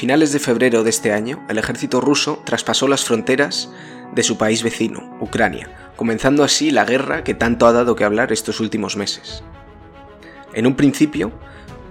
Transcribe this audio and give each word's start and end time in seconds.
finales 0.00 0.32
de 0.32 0.38
febrero 0.38 0.82
de 0.82 0.88
este 0.88 1.12
año, 1.12 1.44
el 1.50 1.58
ejército 1.58 2.00
ruso 2.00 2.42
traspasó 2.46 2.88
las 2.88 3.04
fronteras 3.04 3.70
de 4.14 4.22
su 4.22 4.38
país 4.38 4.62
vecino, 4.62 5.14
Ucrania, 5.20 5.92
comenzando 5.96 6.42
así 6.42 6.70
la 6.70 6.86
guerra 6.86 7.22
que 7.22 7.34
tanto 7.34 7.66
ha 7.66 7.72
dado 7.72 7.96
que 7.96 8.04
hablar 8.04 8.32
estos 8.32 8.60
últimos 8.60 8.96
meses. 8.96 9.44
En 10.54 10.66
un 10.66 10.74
principio, 10.74 11.32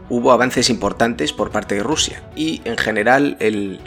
hubo 0.09 0.31
avances 0.31 0.71
importantes 0.71 1.33
por 1.33 1.51
parte 1.51 1.75
de 1.75 1.83
Rusia 1.83 2.23
y, 2.35 2.63
en 2.65 2.77
general, 2.77 3.37
el, 3.39 3.79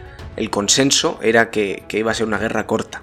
consenso 0.50 1.18
era 1.20 1.50
que, 1.50 1.82
que 1.88 1.98
iba 1.98 2.12
a 2.12 2.14
ser 2.14 2.28
una 2.28 2.38
guerra 2.38 2.68
corta. 2.68 3.02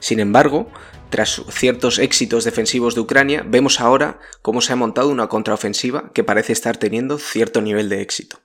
Sin 0.00 0.20
embargo, 0.20 0.70
tras 1.08 1.40
ciertos 1.48 1.98
éxitos 1.98 2.44
defensivos 2.44 2.94
de 2.94 3.00
Ucrania, 3.00 3.42
vemos 3.42 3.80
ahora 3.80 4.18
cómo 4.42 4.60
se 4.60 4.74
ha 4.74 4.76
montado 4.76 5.08
una 5.08 5.28
contraofensiva 5.28 6.12
que 6.12 6.24
parece 6.24 6.52
estar 6.52 6.76
teniendo 6.76 7.16
cierto 7.16 7.62
nivel 7.62 7.88
de 7.88 8.02
éxito. 8.02 8.40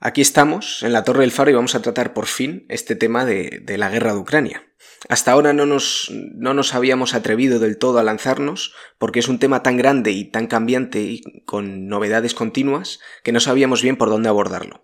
Aquí 0.00 0.20
estamos, 0.20 0.84
en 0.84 0.92
la 0.92 1.02
Torre 1.02 1.22
del 1.22 1.32
Faro, 1.32 1.50
y 1.50 1.54
vamos 1.54 1.74
a 1.74 1.82
tratar 1.82 2.14
por 2.14 2.26
fin 2.26 2.64
este 2.68 2.94
tema 2.94 3.24
de, 3.24 3.64
la 3.76 3.90
guerra 3.90 4.12
de 4.12 4.18
Ucrania. 4.18 4.64
Hasta 5.08 5.32
ahora 5.32 5.52
no 5.52 5.66
nos, 5.66 6.12
no 6.12 6.54
nos 6.54 6.72
habíamos 6.74 7.14
atrevido 7.14 7.58
del 7.58 7.78
todo 7.78 7.98
a 7.98 8.04
lanzarnos, 8.04 8.74
porque 8.98 9.18
es 9.18 9.26
un 9.26 9.40
tema 9.40 9.64
tan 9.64 9.76
grande 9.76 10.12
y 10.12 10.30
tan 10.30 10.46
cambiante 10.46 11.00
y 11.00 11.42
con 11.44 11.88
novedades 11.88 12.34
continuas 12.34 13.00
que 13.24 13.32
no 13.32 13.40
sabíamos 13.40 13.82
bien 13.82 13.96
por 13.96 14.08
dónde 14.08 14.28
abordarlo. 14.28 14.82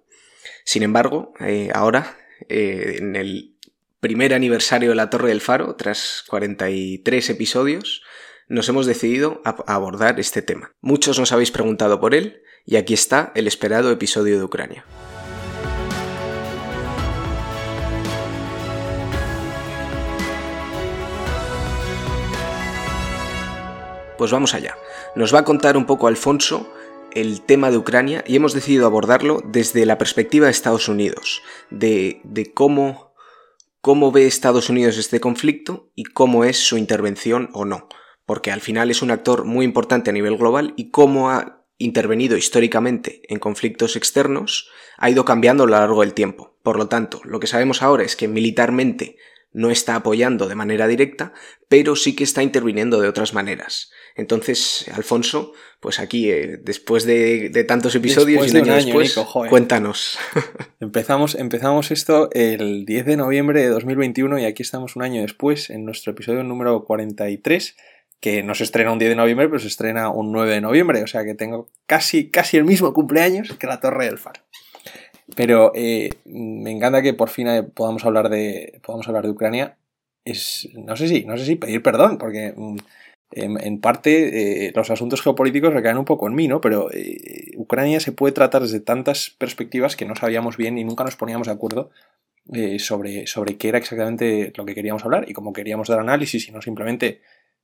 Sin 0.64 0.82
embargo, 0.82 1.33
eh, 1.38 1.70
ahora, 1.72 2.19
eh, 2.48 2.96
en 2.98 3.14
el 3.14 3.56
primer 4.00 4.34
aniversario 4.34 4.91
de 4.91 4.96
la 4.96 5.10
Torre 5.10 5.28
del 5.28 5.41
Faro, 5.41 5.77
tras 5.77 6.24
43 6.27 7.30
episodios, 7.30 8.02
nos 8.48 8.69
hemos 8.69 8.84
decidido 8.84 9.42
a 9.44 9.50
abordar 9.72 10.19
este 10.19 10.42
tema. 10.42 10.75
Muchos 10.81 11.20
nos 11.20 11.31
habéis 11.31 11.53
preguntado 11.53 12.00
por 12.00 12.16
él, 12.16 12.42
y 12.66 12.77
aquí 12.77 12.94
está 12.94 13.31
el 13.34 13.47
esperado 13.47 13.91
episodio 13.91 14.38
de 14.38 14.44
Ucrania. 14.44 14.84
Pues 24.25 24.33
vamos 24.33 24.55
allá. 24.55 24.78
Nos 25.17 25.34
va 25.34 25.41
a 25.41 25.44
contar 25.44 25.77
un 25.77 25.84
poco 25.84 26.06
Alfonso 26.06 26.72
el 27.12 27.42
tema 27.42 27.70
de 27.70 27.77
Ucrania 27.77 28.25
y 28.27 28.36
hemos 28.36 28.55
decidido 28.55 28.86
abordarlo 28.86 29.42
desde 29.44 29.84
la 29.84 29.98
perspectiva 29.98 30.47
de 30.47 30.50
Estados 30.50 30.89
Unidos, 30.89 31.42
de, 31.69 32.22
cómo, 32.55 33.12
cómo 33.83 34.12
ve 34.12 34.27
Estados 34.27 34.70
Unidos 34.70 34.97
este 34.97 35.20
conflicto 35.20 35.91
y 35.94 36.05
cómo 36.05 36.44
es 36.44 36.56
su 36.56 36.78
intervención 36.78 37.50
o 37.53 37.66
no, 37.66 37.86
porque 38.25 38.50
al 38.50 38.62
final 38.62 38.91
es 38.91 39.03
un 39.03 39.11
actor 39.11 39.44
muy 39.44 39.66
importante 39.66 40.08
a 40.08 40.14
nivel 40.14 40.38
global 40.38 40.72
y 40.75 40.88
cómo 40.88 41.28
ha 41.28 41.66
intervenido 41.77 42.38
históricamente 42.38 43.20
en 43.28 43.38
conflictos 43.38 43.94
externos 43.94 44.70
ha 44.97 45.11
ido 45.11 45.27
cambiando 45.27 45.64
a 45.64 45.66
lo 45.66 45.72
largo 45.72 46.00
del 46.00 46.14
tiempo. 46.14 46.56
Por 46.62 46.78
lo 46.78 46.88
tanto, 46.88 47.20
lo 47.25 47.41
que 47.41 47.47
sabemos 47.47 47.83
ahora 47.83 48.05
es 48.05 48.16
que 48.16 48.27
militarmente 48.27 49.19
no 49.55 49.70
está 49.70 49.94
apoyando 49.94 50.48
de 50.48 50.56
manera 50.56 50.86
directa, 50.86 51.33
pero 51.69 51.94
sí 51.94 52.16
que 52.16 52.25
está 52.25 52.42
interviniendo 52.42 53.00
de 53.00 53.09
otras 53.09 53.34
maneras. 53.34 53.91
Entonces, 54.16 54.86
Alfonso, 54.92 55.52
pues 55.80 55.98
aquí, 55.98 56.30
eh, 56.30 56.58
después 56.62 57.04
de, 57.04 57.50
tantos 57.66 57.94
episodios 57.96 58.46
y 58.46 58.56
un 58.56 58.70
año, 58.70 58.76
después, 58.76 59.18
cuéntanos. 59.48 60.18
Empezamos, 60.80 61.34
empezamos 61.34 61.90
esto 61.90 62.28
el 62.32 62.84
10 62.84 63.06
de 63.06 63.16
noviembre 63.16 63.62
de 63.62 63.68
2021 63.68 64.38
y 64.38 64.44
aquí 64.44 64.62
estamos 64.62 64.96
un 64.96 65.02
año 65.02 65.22
después 65.22 65.70
en 65.70 65.84
nuestro 65.84 66.12
episodio 66.12 66.44
número 66.44 66.84
43 66.84 67.76
que 68.20 68.42
no 68.42 68.54
se 68.54 68.64
estrena 68.64 68.92
un 68.92 68.98
10 68.98 69.10
de 69.10 69.16
noviembre, 69.16 69.48
pero 69.48 69.58
se 69.58 69.68
estrena 69.68 70.08
un 70.08 70.32
9 70.32 70.54
de 70.54 70.60
noviembre, 70.62 71.02
o 71.02 71.06
sea 71.06 71.24
que 71.24 71.34
tengo 71.34 71.68
casi, 71.86 72.30
casi 72.30 72.56
el 72.56 72.64
mismo 72.64 72.94
cumpleaños 72.94 73.53
que 73.58 73.66
la 73.66 73.80
Torre 73.80 74.06
del 74.06 74.16
Faro. 74.16 74.41
Pero 75.36 75.72
eh, 75.74 76.10
me 76.24 76.70
encanta 76.70 77.03
que 77.03 77.12
por 77.14 77.28
fin 77.28 77.48
eh, 77.48 77.62
podamos 77.62 78.04
hablar 78.04 78.28
de, 78.30 78.80
podamos 78.82 79.08
hablar 79.08 79.24
de 79.24 79.30
Ucrania. 79.30 79.76
Es, 80.24 80.69
no 80.74 80.97
sé 80.97 81.08
si, 81.08 81.24
no 81.24 81.36
sé 81.36 81.44
si 81.44 81.56
pedir 81.56 81.82
perdón, 81.82 82.16
porque 82.16 82.54
en, 83.34 83.81
parte 83.81 84.69
eh, 84.69 84.72
los 84.75 84.91
asuntos 84.91 85.22
geopolíticos 85.22 85.72
recaen 85.72 85.99
un 85.99 86.05
poco 86.05 86.27
en 86.27 86.34
mí, 86.34 86.49
¿no? 86.49 86.61
Pero 86.61 86.89
Ucrania 87.56 88.00
se 88.00 88.12
puede 88.12 88.33
tratar 88.33 88.62
desde 88.62 88.81
tantas 88.81 89.31
perspectivas 89.39 89.97
que 89.97 90.05
no 90.05 90.15
sabíamos 90.15 90.56
bien 90.56 90.78
y 90.78 90.84
nunca 90.84 91.05
nos 91.05 91.17
poníamos 91.17 91.47
de 91.47 91.53
acuerdo 91.53 91.91
sobre, 92.78 93.27
sobre 93.27 93.56
qué 93.56 93.69
era 93.69 93.78
exactamente 93.78 94.53
lo 94.56 94.65
que 94.65 94.75
queríamos 94.75 95.05
hablar 95.05 95.28
y 95.28 95.33
cómo 95.33 95.53
queríamos 95.53 95.89
dar 95.89 96.00
análisis 96.00 96.49
y 96.49 96.53
no 96.53 96.61
simplemente 96.61 97.21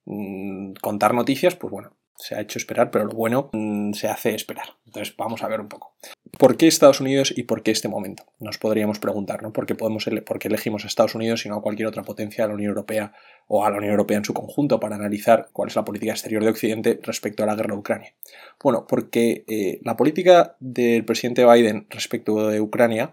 Mm, 0.06 0.72
contar 0.80 1.14
noticias, 1.14 1.54
pues 1.56 1.70
bueno, 1.70 1.92
se 2.20 2.34
ha 2.34 2.40
hecho 2.40 2.58
esperar, 2.58 2.90
pero 2.90 3.06
lo 3.06 3.12
bueno 3.12 3.50
mm, 3.52 3.92
se 3.92 4.08
hace 4.08 4.34
esperar. 4.34 4.66
Entonces 4.86 5.14
vamos 5.16 5.42
a 5.42 5.48
ver 5.48 5.60
un 5.60 5.68
poco. 5.68 5.94
¿Por 6.38 6.56
qué 6.56 6.66
Estados 6.66 7.00
Unidos 7.00 7.32
y 7.36 7.42
por 7.44 7.62
qué 7.62 7.70
este 7.70 7.88
momento? 7.88 8.24
Nos 8.38 8.58
podríamos 8.58 8.98
preguntar, 8.98 9.42
¿no? 9.42 9.52
¿Por 9.52 9.66
qué, 9.66 9.74
podemos 9.74 10.08
por 10.24 10.38
qué 10.38 10.48
elegimos 10.48 10.84
a 10.84 10.88
Estados 10.88 11.14
Unidos 11.14 11.44
y 11.44 11.48
no 11.48 11.56
a 11.56 11.62
cualquier 11.62 11.88
otra 11.88 12.02
potencia 12.02 12.44
de 12.44 12.48
la 12.48 12.54
Unión 12.54 12.70
Europea 12.70 13.12
o 13.48 13.64
a 13.64 13.70
la 13.70 13.78
Unión 13.78 13.92
Europea 13.92 14.18
en 14.18 14.24
su 14.24 14.32
conjunto 14.32 14.80
para 14.80 14.96
analizar 14.96 15.48
cuál 15.52 15.68
es 15.68 15.76
la 15.76 15.84
política 15.84 16.12
exterior 16.12 16.42
de 16.42 16.50
Occidente 16.50 17.00
respecto 17.02 17.42
a 17.42 17.46
la 17.46 17.54
guerra 17.54 17.74
de 17.74 17.80
Ucrania? 17.80 18.14
Bueno, 18.62 18.86
porque 18.88 19.44
eh, 19.48 19.80
la 19.82 19.96
política 19.96 20.56
del 20.60 21.04
presidente 21.04 21.44
Biden 21.44 21.86
respecto 21.90 22.48
de 22.48 22.60
Ucrania 22.60 23.12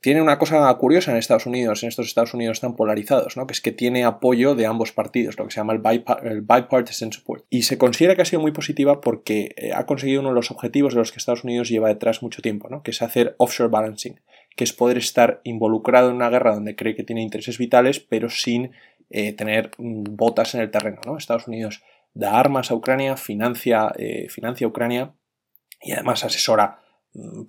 tiene 0.00 0.22
una 0.22 0.38
cosa 0.38 0.72
curiosa 0.74 1.10
en 1.10 1.18
Estados 1.18 1.44
Unidos, 1.46 1.82
en 1.82 1.90
estos 1.90 2.06
Estados 2.06 2.32
Unidos 2.32 2.60
tan 2.60 2.74
polarizados, 2.74 3.36
¿no? 3.36 3.46
que 3.46 3.52
es 3.52 3.60
que 3.60 3.72
tiene 3.72 4.04
apoyo 4.04 4.54
de 4.54 4.64
ambos 4.64 4.92
partidos, 4.92 5.38
lo 5.38 5.44
que 5.44 5.50
se 5.50 5.60
llama 5.60 5.74
el, 5.74 6.40
bipartisan 6.40 7.12
support. 7.12 7.44
Y 7.50 7.62
se 7.62 7.76
considera 7.76 8.16
que 8.16 8.22
ha 8.22 8.26
sido 8.26 8.40
muy 8.40 8.52
positiva 8.52 9.02
porque 9.02 9.54
eh, 9.56 9.72
ha 9.74 9.84
conseguido 9.84 10.20
uno 10.20 10.30
de 10.30 10.36
los 10.36 10.50
objetivos 10.50 10.94
de 10.94 11.00
los 11.00 11.12
que 11.12 11.18
Estados 11.18 11.44
Unidos 11.44 11.68
lleva 11.68 11.88
detrás 11.88 12.22
mucho 12.22 12.40
tiempo, 12.40 12.68
¿no? 12.70 12.82
que 12.82 12.92
es 12.92 13.02
hacer 13.02 13.34
offshore 13.38 13.70
balancing, 13.70 14.20
que 14.56 14.64
es 14.64 14.72
poder 14.72 14.96
estar 14.96 15.40
involucrado 15.44 16.08
en 16.08 16.16
una 16.16 16.30
guerra 16.30 16.54
donde 16.54 16.76
cree 16.76 16.94
que 16.94 17.04
tiene 17.04 17.22
intereses 17.22 17.58
vitales, 17.58 18.00
pero 18.00 18.30
sin 18.30 18.72
eh, 19.10 19.34
tener 19.34 19.70
mm, 19.76 20.16
botas 20.16 20.54
en 20.54 20.62
el 20.62 20.70
terreno. 20.70 21.00
¿no? 21.04 21.18
Estados 21.18 21.46
Unidos 21.46 21.82
da 22.14 22.38
armas 22.38 22.70
a 22.70 22.74
Ucrania, 22.74 23.16
financia, 23.18 23.92
eh, 23.98 24.28
financia 24.30 24.66
a 24.66 24.70
Ucrania 24.70 25.14
y 25.82 25.92
además 25.92 26.24
asesora 26.24 26.83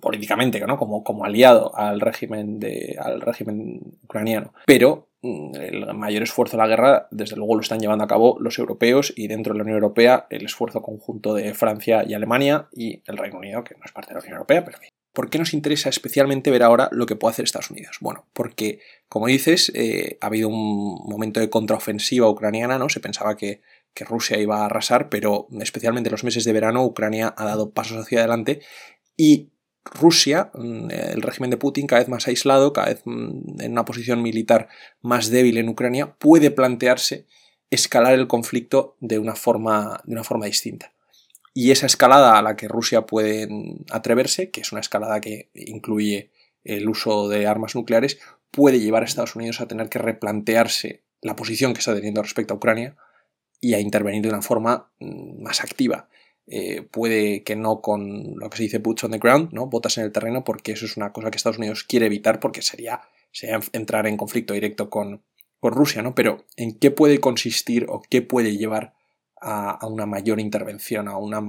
políticamente, 0.00 0.60
¿no? 0.60 0.78
Como, 0.78 1.02
como 1.02 1.24
aliado 1.24 1.76
al 1.76 2.00
régimen, 2.00 2.60
de, 2.60 2.96
al 3.00 3.20
régimen 3.20 3.80
ucraniano. 4.04 4.52
Pero 4.66 5.08
mm, 5.22 5.54
el 5.56 5.94
mayor 5.94 6.22
esfuerzo 6.22 6.56
de 6.56 6.62
la 6.62 6.68
guerra, 6.68 7.08
desde 7.10 7.36
luego, 7.36 7.54
lo 7.54 7.60
están 7.60 7.80
llevando 7.80 8.04
a 8.04 8.08
cabo 8.08 8.36
los 8.40 8.58
europeos 8.58 9.12
y 9.16 9.28
dentro 9.28 9.52
de 9.52 9.58
la 9.58 9.64
Unión 9.64 9.76
Europea 9.78 10.26
el 10.30 10.44
esfuerzo 10.44 10.82
conjunto 10.82 11.34
de 11.34 11.52
Francia 11.54 12.04
y 12.06 12.14
Alemania 12.14 12.68
y 12.72 13.02
el 13.06 13.16
Reino 13.16 13.38
Unido, 13.38 13.64
que 13.64 13.74
no 13.74 13.84
es 13.84 13.92
parte 13.92 14.10
de 14.10 14.14
la 14.14 14.20
Unión 14.20 14.34
Europea, 14.34 14.64
pero. 14.64 14.78
¿Por 15.12 15.30
qué 15.30 15.38
nos 15.38 15.54
interesa 15.54 15.88
especialmente 15.88 16.50
ver 16.50 16.62
ahora 16.62 16.90
lo 16.92 17.06
que 17.06 17.16
puede 17.16 17.32
hacer 17.32 17.46
Estados 17.46 17.70
Unidos? 17.70 17.96
Bueno, 18.02 18.26
porque, 18.34 18.80
como 19.08 19.28
dices, 19.28 19.72
eh, 19.74 20.18
ha 20.20 20.26
habido 20.26 20.50
un 20.50 21.08
momento 21.08 21.40
de 21.40 21.48
contraofensiva 21.48 22.28
ucraniana, 22.28 22.78
¿no? 22.78 22.90
Se 22.90 23.00
pensaba 23.00 23.34
que, 23.34 23.62
que 23.94 24.04
Rusia 24.04 24.38
iba 24.38 24.58
a 24.58 24.66
arrasar, 24.66 25.08
pero 25.08 25.48
especialmente 25.58 26.10
en 26.10 26.12
los 26.12 26.22
meses 26.22 26.44
de 26.44 26.52
verano 26.52 26.84
Ucrania 26.84 27.34
ha 27.34 27.46
dado 27.46 27.70
pasos 27.70 27.96
hacia 27.96 28.18
adelante 28.18 28.60
y 29.16 29.48
Rusia, 29.94 30.50
mm, 30.54 30.90
el 30.90 31.22
régimen 31.22 31.50
de 31.50 31.56
Putin, 31.56 31.86
cada 31.86 32.00
vez 32.00 32.08
más 32.08 32.26
aislado, 32.26 32.72
cada 32.72 32.88
vez 32.88 33.02
mm, 33.04 33.60
en 33.60 33.72
una 33.72 33.84
posición 33.84 34.22
militar 34.22 34.68
más 35.00 35.30
débil 35.30 35.58
en 35.58 35.68
Ucrania, 35.68 36.14
puede 36.18 36.50
plantearse 36.50 37.26
escalar 37.70 38.14
el 38.14 38.26
conflicto 38.26 38.96
de 39.00 39.18
una 39.18 39.34
forma, 39.34 40.00
de 40.04 40.12
una 40.12 40.24
forma 40.24 40.46
distinta. 40.46 40.92
Y 41.54 41.70
esa 41.70 41.86
escalada 41.86 42.38
a 42.38 42.42
la 42.42 42.56
que 42.56 42.68
Rusia 42.68 43.06
puede 43.06 43.46
mm, 43.48 43.86
atreverse, 43.90 44.50
que 44.50 44.60
es 44.60 44.72
una 44.72 44.80
escalada 44.80 45.20
que 45.20 45.50
incluye 45.54 46.30
el 46.64 46.88
uso 46.88 47.28
de 47.28 47.46
armas 47.46 47.74
nucleares, 47.74 48.18
puede 48.50 48.80
llevar 48.80 49.02
a 49.02 49.06
Estados 49.06 49.36
Unidos 49.36 49.60
a 49.60 49.68
tener 49.68 49.88
que 49.88 49.98
replantearse 49.98 51.02
la 51.22 51.36
posición 51.36 51.72
que 51.72 51.80
está 51.80 51.94
teniendo 51.94 52.22
respecto 52.22 52.54
a 52.54 52.56
Ucrania 52.56 52.96
y 53.60 53.74
a 53.74 53.80
intervenir 53.80 54.22
de 54.22 54.28
una 54.28 54.42
forma 54.42 54.90
más 55.00 55.60
activa. 55.60 56.08
Eh, 56.48 56.82
puede 56.82 57.42
que 57.42 57.56
no 57.56 57.80
con 57.80 58.36
lo 58.36 58.48
que 58.48 58.56
se 58.56 58.62
dice 58.64 58.78
boots 58.78 59.04
on 59.04 59.10
the 59.10 59.18
ground, 59.18 59.52
¿no? 59.52 59.66
Botas 59.66 59.98
en 59.98 60.04
el 60.04 60.12
terreno, 60.12 60.44
porque 60.44 60.72
eso 60.72 60.86
es 60.86 60.96
una 60.96 61.12
cosa 61.12 61.30
que 61.30 61.36
Estados 61.36 61.58
Unidos 61.58 61.82
quiere 61.82 62.06
evitar 62.06 62.38
porque 62.38 62.62
sería, 62.62 63.02
sería 63.32 63.58
entrar 63.72 64.06
en 64.06 64.16
conflicto 64.16 64.54
directo 64.54 64.88
con, 64.88 65.24
con, 65.58 65.72
Rusia, 65.72 66.02
¿no? 66.02 66.14
Pero 66.14 66.44
¿en 66.56 66.78
qué 66.78 66.92
puede 66.92 67.18
consistir 67.18 67.86
o 67.88 68.00
qué 68.08 68.22
puede 68.22 68.56
llevar 68.56 68.94
a, 69.40 69.84
una 69.86 70.06
mayor 70.06 70.38
intervención, 70.38 71.08
a, 71.08 71.18
una, 71.18 71.40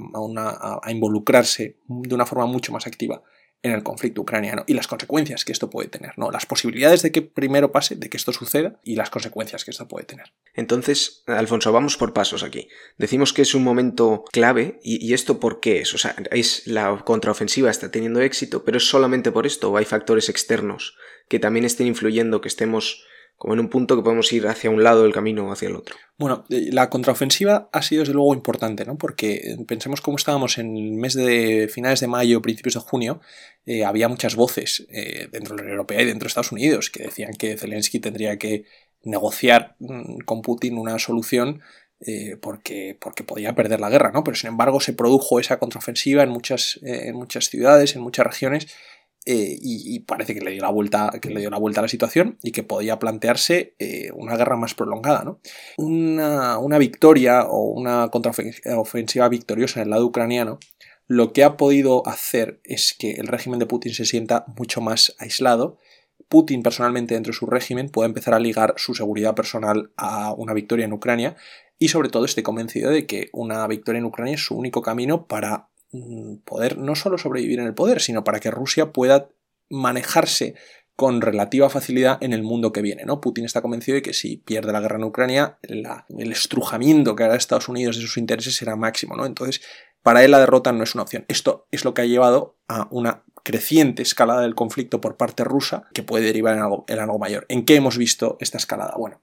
a, 0.82 0.92
involucrarse 0.92 1.78
de 1.88 2.16
una 2.16 2.26
forma 2.26 2.48
mucho 2.48 2.72
más 2.72 2.88
activa 2.88 3.22
en 3.68 3.74
el 3.74 3.84
conflicto 3.84 4.22
ucraniano 4.22 4.64
y 4.68 4.74
las 4.74 4.88
consecuencias 4.88 5.46
que 5.46 5.52
esto 5.52 5.70
puede 5.70 5.90
tener, 5.90 6.14
¿no? 6.18 6.32
Las 6.32 6.46
posibilidades 6.46 7.02
de 7.02 7.12
que 7.12 7.22
primero 7.22 7.72
pase, 7.72 7.96
de 7.96 8.10
que 8.10 8.18
esto 8.18 8.34
suceda 8.34 8.80
y 8.84 8.96
las 8.96 9.10
consecuencias 9.10 9.64
que 9.64 9.72
esto 9.72 9.88
puede 9.88 10.06
tener. 10.06 10.34
Entonces, 10.54 11.24
Alfonso, 11.28 11.72
vamos 11.72 11.98
por 11.98 12.14
pasos 12.14 12.44
aquí. 12.44 12.68
Decimos 12.98 13.34
que 13.34 13.44
es 13.44 13.54
un 13.54 13.64
momento 13.64 14.26
clave 14.32 14.80
y, 14.84 15.14
esto 15.14 15.40
por 15.40 15.60
qué 15.60 15.82
es? 15.82 15.94
O 15.94 15.98
sea, 15.98 16.16
es 16.32 16.66
la 16.68 17.04
contraofensiva 17.06 17.70
está 17.70 17.92
teniendo 17.92 18.22
éxito, 18.22 18.64
pero 18.64 18.78
es 18.78 18.88
solamente 18.88 19.32
por 19.32 19.46
esto 19.46 19.72
o 19.72 19.78
hay 19.78 19.86
factores 19.86 20.30
externos 20.30 20.96
que 21.28 21.40
también 21.40 21.66
estén 21.66 21.88
influyendo 21.88 22.42
que 22.42 22.48
estemos 22.48 23.06
como 23.38 23.54
en 23.54 23.60
un 23.60 23.70
punto 23.70 23.96
que 23.96 24.02
podemos 24.02 24.32
ir 24.34 24.48
hacia 24.48 24.72
un 24.72 24.84
lado 24.84 25.04
del 25.04 25.14
camino 25.14 25.48
o 25.48 25.52
hacia 25.52 25.68
el 25.68 25.76
otro. 25.76 25.96
Bueno, 26.18 26.46
eh, 26.50 26.70
la 26.72 26.90
contraofensiva 26.90 27.70
ha 27.72 27.82
sido 27.84 28.02
desde 28.02 28.14
luego 28.14 28.34
importante, 28.34 28.84
¿no? 28.84 28.98
Porque 28.98 29.36
eh, 29.36 29.58
pensemos 29.68 30.02
cómo 30.02 30.18
estábamos 30.18 30.58
en 30.58 30.76
el 30.76 30.94
mes 30.94 31.14
de 31.14 31.70
finales 31.72 32.00
de 32.00 32.08
mayo, 32.08 32.42
principios 32.42 32.74
de 32.74 32.80
junio, 32.80 33.22
eh, 33.68 33.86
había 33.86 34.08
muchas 34.08 34.36
voces 34.36 34.88
dentro 34.90 35.56
de 35.56 35.58
la 35.58 35.64
Unión 35.64 35.72
Europea 35.72 36.02
y 36.02 36.06
dentro 36.06 36.26
de 36.26 36.30
Estados 36.30 36.52
Unidos 36.52 36.90
que 36.90 37.04
decían 37.04 37.34
que 37.34 37.58
Zelensky 37.58 38.00
tendría 38.00 38.38
que 38.38 38.66
negociar 39.04 39.76
mm, 39.80 40.20
con 40.20 40.42
Putin 40.42 40.78
una 40.78 40.98
solución 40.98 41.62
porque, 42.42 42.96
porque 43.00 43.24
podía 43.24 43.56
perder 43.56 43.80
la 43.80 43.90
guerra, 43.90 44.12
¿no? 44.12 44.24
Pero 44.24 44.38
sin 44.38 44.50
embargo 44.50 44.80
se 44.80 44.94
produjo 44.94 45.40
esa 45.40 45.58
contraofensiva 45.58 46.22
en 46.22 46.30
muchas, 46.30 46.80
en 46.84 47.16
muchas 47.16 47.50
ciudades, 47.50 47.96
en 47.96 48.04
muchas 48.04 48.28
regiones, 48.28 48.68
eh, 49.30 49.58
y, 49.62 50.00
parece 50.00 50.34
que 50.34 50.40
le 50.40 50.52
dio 50.52 50.62
la 50.62 50.70
vuelta 50.70 51.12
que 51.22 51.30
le 51.30 51.42
dio 51.42 51.50
la 51.50 51.58
vuelta 51.58 51.82
a 51.82 51.84
la 51.84 51.90
situación 51.90 52.38
y 52.42 52.54
que 52.54 52.64
podía 52.64 52.98
plantearse 52.98 53.76
eh, 53.78 54.10
una 54.16 54.38
guerra 54.38 54.56
más 54.56 54.74
prolongada 54.74 55.26
¿no? 55.26 55.42
una, 55.78 56.78
victoria 56.78 57.44
o 57.44 57.64
una 57.64 58.08
contraofensiva 58.08 59.28
victoriosa 59.28 59.82
en 59.82 59.88
el 59.88 59.90
lado 59.90 60.06
ucraniano 60.06 60.60
lo 61.08 61.34
que 61.34 61.44
ha 61.44 61.58
podido 61.58 62.08
hacer 62.08 62.62
es 62.64 62.96
que 62.98 63.16
el 63.16 63.28
régimen 63.28 63.60
de 63.60 63.66
Putin 63.66 63.94
se 63.94 64.06
sienta 64.06 64.46
mucho 64.56 64.80
más 64.80 65.14
aislado 65.20 65.78
Putin 66.30 66.64
personalmente 66.64 67.14
dentro 67.14 67.32
de 67.32 67.38
su 67.38 67.48
régimen 67.48 67.90
puede 67.90 68.08
empezar 68.08 68.34
a 68.34 68.40
ligar 68.40 68.76
su 68.78 68.96
seguridad 68.96 69.36
personal 69.36 69.92
a 69.98 70.32
una 70.32 70.54
victoria 70.54 70.86
en 70.86 70.94
Ucrania 70.94 71.36
y 71.78 71.90
sobre 71.90 72.08
todo 72.08 72.24
esté 72.24 72.44
convencido 72.44 72.92
de 72.92 73.06
que 73.06 73.30
una 73.34 73.68
victoria 73.68 74.00
en 74.00 74.06
Ucrania 74.06 74.36
es 74.36 74.46
su 74.46 74.56
único 74.56 74.82
camino 74.82 75.28
para 75.28 75.68
poder 76.44 76.78
no 76.78 76.96
solo 76.96 77.18
sobrevivir 77.18 77.60
en 77.60 77.68
el 77.68 77.74
poder, 77.74 78.02
sino 78.02 78.24
para 78.24 78.40
que 78.40 78.52
Rusia 78.52 78.92
pueda 78.92 79.30
manejarse 79.70 80.56
con 80.96 81.22
relativa 81.22 81.70
facilidad 81.70 82.18
en 82.22 82.34
el 82.34 82.42
mundo 82.42 82.74
que 82.74 82.82
viene. 82.82 83.06
¿no? 83.06 83.22
Putin 83.22 83.46
está 83.46 83.62
convencido 83.62 83.96
de 83.96 84.02
que 84.02 84.14
si 84.14 84.38
pierde 84.38 84.74
la 84.74 84.82
guerra 84.82 84.98
en 84.98 85.04
Ucrania, 85.04 85.60
el 85.62 86.32
estrujamiento 86.32 87.16
que 87.16 87.24
hará 87.24 87.36
Estados 87.36 87.70
Unidos 87.70 87.98
de 87.98 88.02
sus 88.02 88.18
intereses 88.18 88.56
será 88.56 88.76
máximo. 88.76 89.16
¿no? 89.16 89.26
Entonces, 89.28 89.62
para 90.02 90.24
él 90.24 90.32
la 90.32 90.40
derrota 90.40 90.72
no 90.72 90.84
es 90.84 90.96
una 90.96 91.04
opción. 91.04 91.24
Esto 91.28 91.68
es 91.72 91.86
lo 91.86 91.94
que 91.94 92.02
ha 92.02 92.06
llevado 92.06 92.58
a 92.68 92.88
una 92.90 93.24
creciente 93.44 94.02
escalada 94.02 94.42
del 94.42 94.56
conflicto 94.56 95.00
por 95.00 95.18
parte 95.18 95.44
rusa 95.44 95.88
que 95.94 96.02
puede 96.02 96.26
derivar 96.26 96.56
en 96.56 96.64
algo, 96.64 96.86
en 96.88 97.00
algo 97.00 97.20
mayor. 97.20 97.46
¿En 97.48 97.64
qué 97.64 97.76
hemos 97.76 97.98
visto 97.98 98.38
esta 98.40 98.58
escalada? 98.58 98.96
Bueno, 98.98 99.22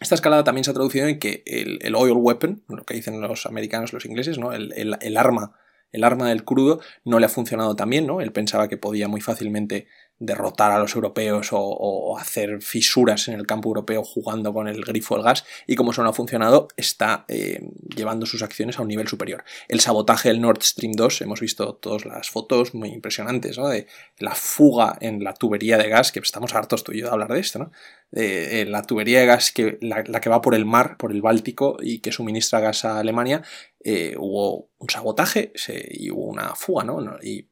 esta 0.00 0.14
escalada 0.14 0.44
también 0.44 0.64
se 0.64 0.70
ha 0.70 0.74
traducido 0.74 1.08
en 1.08 1.18
que 1.18 1.42
el, 1.44 1.94
oil 1.96 2.12
weapon, 2.12 2.62
lo 2.68 2.84
que 2.84 2.94
dicen 2.94 3.20
los 3.20 3.46
americanos, 3.46 3.92
los 3.92 4.06
ingleses, 4.06 4.38
¿no? 4.38 4.52
el, 4.52 4.72
el 5.00 5.16
arma 5.16 5.56
el 5.92 6.04
arma 6.04 6.28
del 6.28 6.44
crudo 6.44 6.80
no 7.04 7.18
le 7.18 7.26
ha 7.26 7.28
funcionado 7.28 7.76
tan 7.76 7.90
bien, 7.90 8.06
¿no? 8.06 8.20
Él 8.20 8.32
pensaba 8.32 8.68
que 8.68 8.76
podía 8.76 9.08
muy 9.08 9.20
fácilmente 9.20 9.86
derrotar 10.20 10.70
a 10.70 10.78
los 10.78 10.94
europeos 10.94 11.48
o, 11.52 12.16
hacer 12.18 12.60
fisuras 12.60 13.28
en 13.28 13.34
el 13.34 13.46
campo 13.46 13.70
europeo 13.70 14.04
jugando 14.04 14.52
con 14.52 14.68
el 14.68 14.84
grifo 14.84 15.14
del 15.14 15.24
gas 15.24 15.44
y 15.66 15.74
como 15.74 15.92
eso 15.92 16.02
no 16.02 16.10
ha 16.10 16.12
funcionado 16.12 16.68
está 16.76 17.24
eh, 17.28 17.62
llevando 17.96 18.26
sus 18.26 18.42
acciones 18.42 18.78
a 18.78 18.82
un 18.82 18.88
nivel 18.88 19.08
superior. 19.08 19.42
El 19.68 19.80
sabotaje 19.80 20.28
del 20.28 20.40
Nord 20.40 20.62
Stream 20.62 20.92
2, 20.92 21.22
hemos 21.22 21.40
visto 21.40 21.74
todas 21.74 22.04
las 22.04 22.28
fotos 22.28 22.74
muy 22.74 22.90
impresionantes 22.90 23.56
¿no? 23.56 23.68
de 23.68 23.86
la 24.18 24.34
fuga 24.34 24.98
en 25.00 25.24
la 25.24 25.32
tubería 25.32 25.78
de 25.78 25.88
gas, 25.88 26.12
que 26.12 26.20
estamos 26.20 26.54
hartos 26.54 26.84
tú 26.84 26.92
y 26.92 27.00
yo 27.00 27.06
de 27.06 27.12
hablar 27.12 27.32
de 27.32 27.40
esto, 27.40 27.58
¿no? 27.58 27.72
de, 28.10 28.66
la 28.66 28.82
tubería 28.82 29.20
de 29.20 29.26
gas 29.26 29.52
que 29.52 29.78
la, 29.80 30.02
que 30.02 30.28
va 30.28 30.42
por 30.42 30.54
el 30.54 30.66
mar, 30.66 30.96
por 30.98 31.12
el 31.12 31.22
Báltico 31.22 31.78
y 31.80 32.00
que 32.00 32.12
suministra 32.12 32.60
gas 32.60 32.84
a 32.84 32.98
Alemania, 32.98 33.42
eh, 33.82 34.14
hubo 34.18 34.68
un 34.78 34.90
sabotaje 34.90 35.52
y 35.88 36.10
hubo 36.10 36.24
una 36.24 36.54
fuga, 36.54 36.84
¿no? 36.84 37.00
Y 37.22 37.48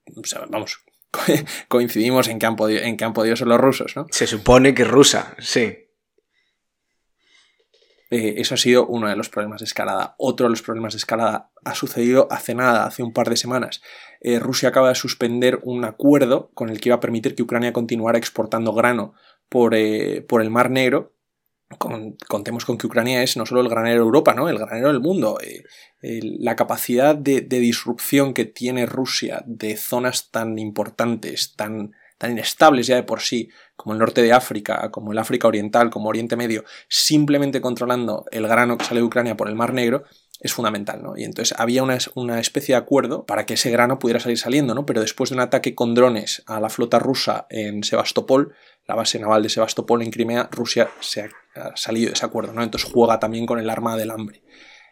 vamos, 0.50 0.80
coincidimos 1.68 2.28
en 2.28 2.38
que, 2.38 2.46
han 2.46 2.56
podido, 2.56 2.82
en 2.82 2.96
que 2.96 3.04
han 3.04 3.12
podido 3.12 3.36
ser 3.36 3.46
los 3.46 3.60
rusos, 3.60 3.96
¿no? 3.96 4.06
Se 4.10 4.26
supone 4.26 4.74
que 4.74 4.84
rusa, 4.84 5.34
sí. 5.38 5.88
Eh, 8.10 8.36
eso 8.38 8.54
ha 8.54 8.58
sido 8.58 8.86
uno 8.86 9.08
de 9.08 9.16
los 9.16 9.28
problemas 9.28 9.60
de 9.60 9.66
escalada. 9.66 10.14
Otro 10.18 10.46
de 10.46 10.50
los 10.50 10.62
problemas 10.62 10.94
de 10.94 10.98
escalada 10.98 11.50
ha 11.64 11.74
sucedido 11.74 12.26
hace 12.30 12.54
nada, 12.54 12.86
hace 12.86 13.02
un 13.02 13.12
par 13.12 13.28
de 13.28 13.36
semanas. 13.36 13.82
Eh, 14.20 14.38
Rusia 14.38 14.70
acaba 14.70 14.88
de 14.88 14.94
suspender 14.94 15.60
un 15.62 15.84
acuerdo 15.84 16.50
con 16.54 16.70
el 16.70 16.80
que 16.80 16.88
iba 16.88 16.96
a 16.96 17.00
permitir 17.00 17.34
que 17.34 17.42
Ucrania 17.42 17.72
continuara 17.72 18.18
exportando 18.18 18.72
grano 18.72 19.14
por, 19.48 19.74
eh, 19.74 20.24
por 20.26 20.40
el 20.40 20.50
Mar 20.50 20.70
Negro 20.70 21.12
contemos 21.76 22.64
con 22.64 22.78
que 22.78 22.86
Ucrania 22.86 23.22
es 23.22 23.36
no 23.36 23.44
solo 23.44 23.60
el 23.60 23.68
granero 23.68 24.00
de 24.00 24.06
Europa, 24.06 24.34
¿no? 24.34 24.48
el 24.48 24.58
granero 24.58 24.88
del 24.88 25.00
mundo. 25.00 25.38
Eh, 25.42 25.64
la 26.00 26.56
capacidad 26.56 27.14
de, 27.14 27.42
disrupción 27.42 28.32
que 28.32 28.44
tiene 28.44 28.86
Rusia 28.86 29.42
de 29.46 29.76
zonas 29.76 30.30
tan 30.30 30.58
importantes, 30.58 31.54
tan, 31.56 31.92
tan 32.16 32.32
inestables 32.32 32.86
ya 32.86 32.96
de 32.96 33.02
por 33.02 33.20
sí, 33.20 33.50
como 33.76 33.92
el 33.92 33.98
norte 33.98 34.22
de 34.22 34.32
África, 34.32 34.90
como 34.90 35.12
el 35.12 35.18
África 35.18 35.48
Oriental, 35.48 35.90
como 35.90 36.08
Oriente 36.08 36.36
Medio, 36.36 36.64
simplemente 36.88 37.60
controlando 37.60 38.24
el 38.30 38.46
grano 38.46 38.78
que 38.78 38.84
sale 38.84 39.00
de 39.00 39.06
Ucrania 39.06 39.36
por 39.36 39.48
el 39.48 39.54
Mar 39.54 39.74
Negro, 39.74 40.04
es 40.40 40.52
fundamental, 40.52 41.02
¿no? 41.02 41.16
Y 41.16 41.24
entonces 41.24 41.58
había 41.58 41.82
una, 41.82 41.98
una, 42.14 42.38
especie 42.38 42.74
de 42.74 42.80
acuerdo 42.80 43.26
para 43.26 43.44
que 43.44 43.54
ese 43.54 43.70
grano 43.70 43.98
pudiera 43.98 44.20
salir 44.20 44.38
saliendo, 44.38 44.72
¿no? 44.72 44.86
Pero 44.86 45.00
después 45.00 45.30
de 45.30 45.34
un 45.34 45.40
ataque 45.40 45.74
con 45.74 45.96
drones 45.96 46.44
a 46.46 46.60
la 46.60 46.68
flota 46.68 47.00
rusa 47.00 47.46
en 47.50 47.82
Sebastopol, 47.82 48.54
la 48.86 48.94
base 48.94 49.18
naval 49.18 49.42
de 49.42 49.48
Sebastopol 49.48 50.00
en 50.02 50.10
Crimea, 50.10 50.48
Rusia 50.52 50.90
se 51.00 51.28
salido 51.74 52.08
de 52.08 52.14
ese 52.14 52.26
acuerdo, 52.26 52.52
¿no? 52.52 52.62
Entonces 52.62 52.90
juega 52.90 53.18
también 53.18 53.46
con 53.46 53.58
el 53.58 53.70
arma 53.70 53.96
del 53.96 54.10
hambre. 54.10 54.42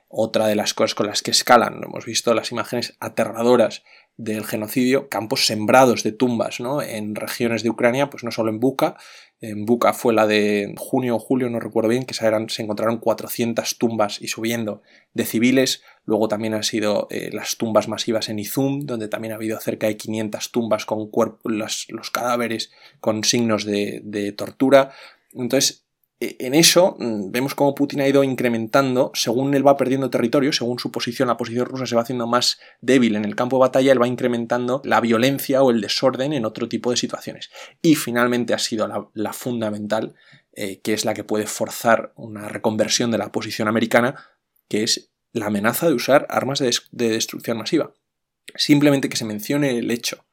Otra 0.09 0.47
de 0.47 0.55
las 0.55 0.73
cosas 0.75 0.95
con 0.95 1.07
las 1.07 1.23
que 1.23 1.33
escalan, 1.33 1.83
hemos 1.83 2.05
visto 2.05 2.33
las 2.33 2.53
imágenes 2.53 2.97
aterradoras 3.01 3.83
del 4.17 4.47
genocidio, 4.47 5.09
campos 5.09 5.47
sembrados 5.47 6.03
de 6.03 6.13
tumbas, 6.13 6.61
¿no? 6.61 6.81
En 6.81 7.15
regiones 7.15 7.63
de 7.63 7.71
Ucrania, 7.71 8.09
pues 8.09 8.25
no 8.25 8.31
solo 8.31 8.51
en 8.51 8.61
Buka, 8.61 8.97
en 9.41 9.67
Buka 9.67 9.93
fue 9.93 10.15
la 10.15 10.27
de 10.27 10.75
junio 10.79 11.17
o 11.17 11.19
julio, 11.19 11.51
no 11.51 11.61
recuerdo 11.61 11.91
bien, 11.91 12.05
que 12.05 12.15
se, 12.15 12.27
encontraron 12.27 12.99
400 12.99 13.77
tumbas 13.77 14.23
y 14.23 14.29
subiendo 14.29 14.83
de 15.13 15.27
civiles. 15.27 15.83
Luego 16.07 16.29
también 16.29 16.55
han 16.55 16.63
sido 16.63 17.07
eh, 17.11 17.29
las 17.33 17.57
tumbas 17.57 17.87
masivas 17.87 18.31
en 18.31 18.39
Izum, 18.39 18.87
donde 18.87 19.09
también 19.09 19.33
ha 19.33 19.37
habido 19.37 19.61
cerca 19.61 19.89
de 19.89 19.99
500 19.99 20.51
tumbas 20.53 20.87
con 20.87 21.11
los 21.45 22.11
cadáveres 22.11 22.73
con 23.01 23.25
signos 23.25 23.67
de, 23.67 24.35
tortura. 24.37 24.93
Entonces, 25.35 25.86
en 26.19 26.55
eso 26.55 26.97
mm, 26.99 27.31
vemos 27.31 27.55
cómo 27.55 27.75
Putin 27.75 28.01
ha 28.01 28.09
ido 28.09 28.25
incrementando, 28.25 29.11
según 29.15 29.55
él 29.55 29.67
va 29.67 29.77
perdiendo 29.77 30.09
territorio, 30.09 30.53
según 30.53 30.79
su 30.79 30.91
posición, 30.91 31.29
la 31.29 31.37
posición 31.37 31.67
rusa 31.67 31.87
se 31.87 31.95
va 31.95 32.03
haciendo 32.03 32.27
más 32.27 32.59
débil 32.81 33.17
en 33.17 33.25
el 33.25 33.37
campo 33.37 33.57
de 33.57 33.61
batalla, 33.61 33.93
él 33.93 34.01
va 34.01 34.09
incrementando 34.09 34.81
la 34.85 35.01
violencia 35.01 35.63
o 35.63 35.71
el 35.71 35.81
desorden 35.81 36.33
en 36.33 36.47
otro 36.47 36.69
tipo 36.69 36.91
de 36.91 36.97
situaciones. 36.97 37.51
Y 37.83 37.97
finalmente 37.97 38.55
ha 38.55 38.59
sido 38.59 39.11
la, 39.13 39.33
fundamental, 39.35 40.15
eh, 40.53 40.81
que 40.81 40.95
es 40.95 41.05
la 41.05 41.13
que 41.13 41.25
puede 41.25 41.47
forzar 41.47 42.13
una 42.17 42.49
reconversión 42.49 43.11
de 43.11 43.19
la 43.19 43.31
posición 43.31 43.69
americana, 43.69 44.15
que 44.69 44.85
es 44.85 45.11
la 45.33 45.47
amenaza 45.47 45.87
de 45.87 45.95
usar 45.95 46.27
armas 46.31 46.61
de, 46.61 46.75
de 46.93 47.11
destrucción 47.11 47.59
masiva. 47.59 47.93
Simplemente 48.55 49.11
que 49.11 49.17
se 49.17 49.27
mencione 49.27 49.79
el 49.79 49.91
hecho 49.91 50.25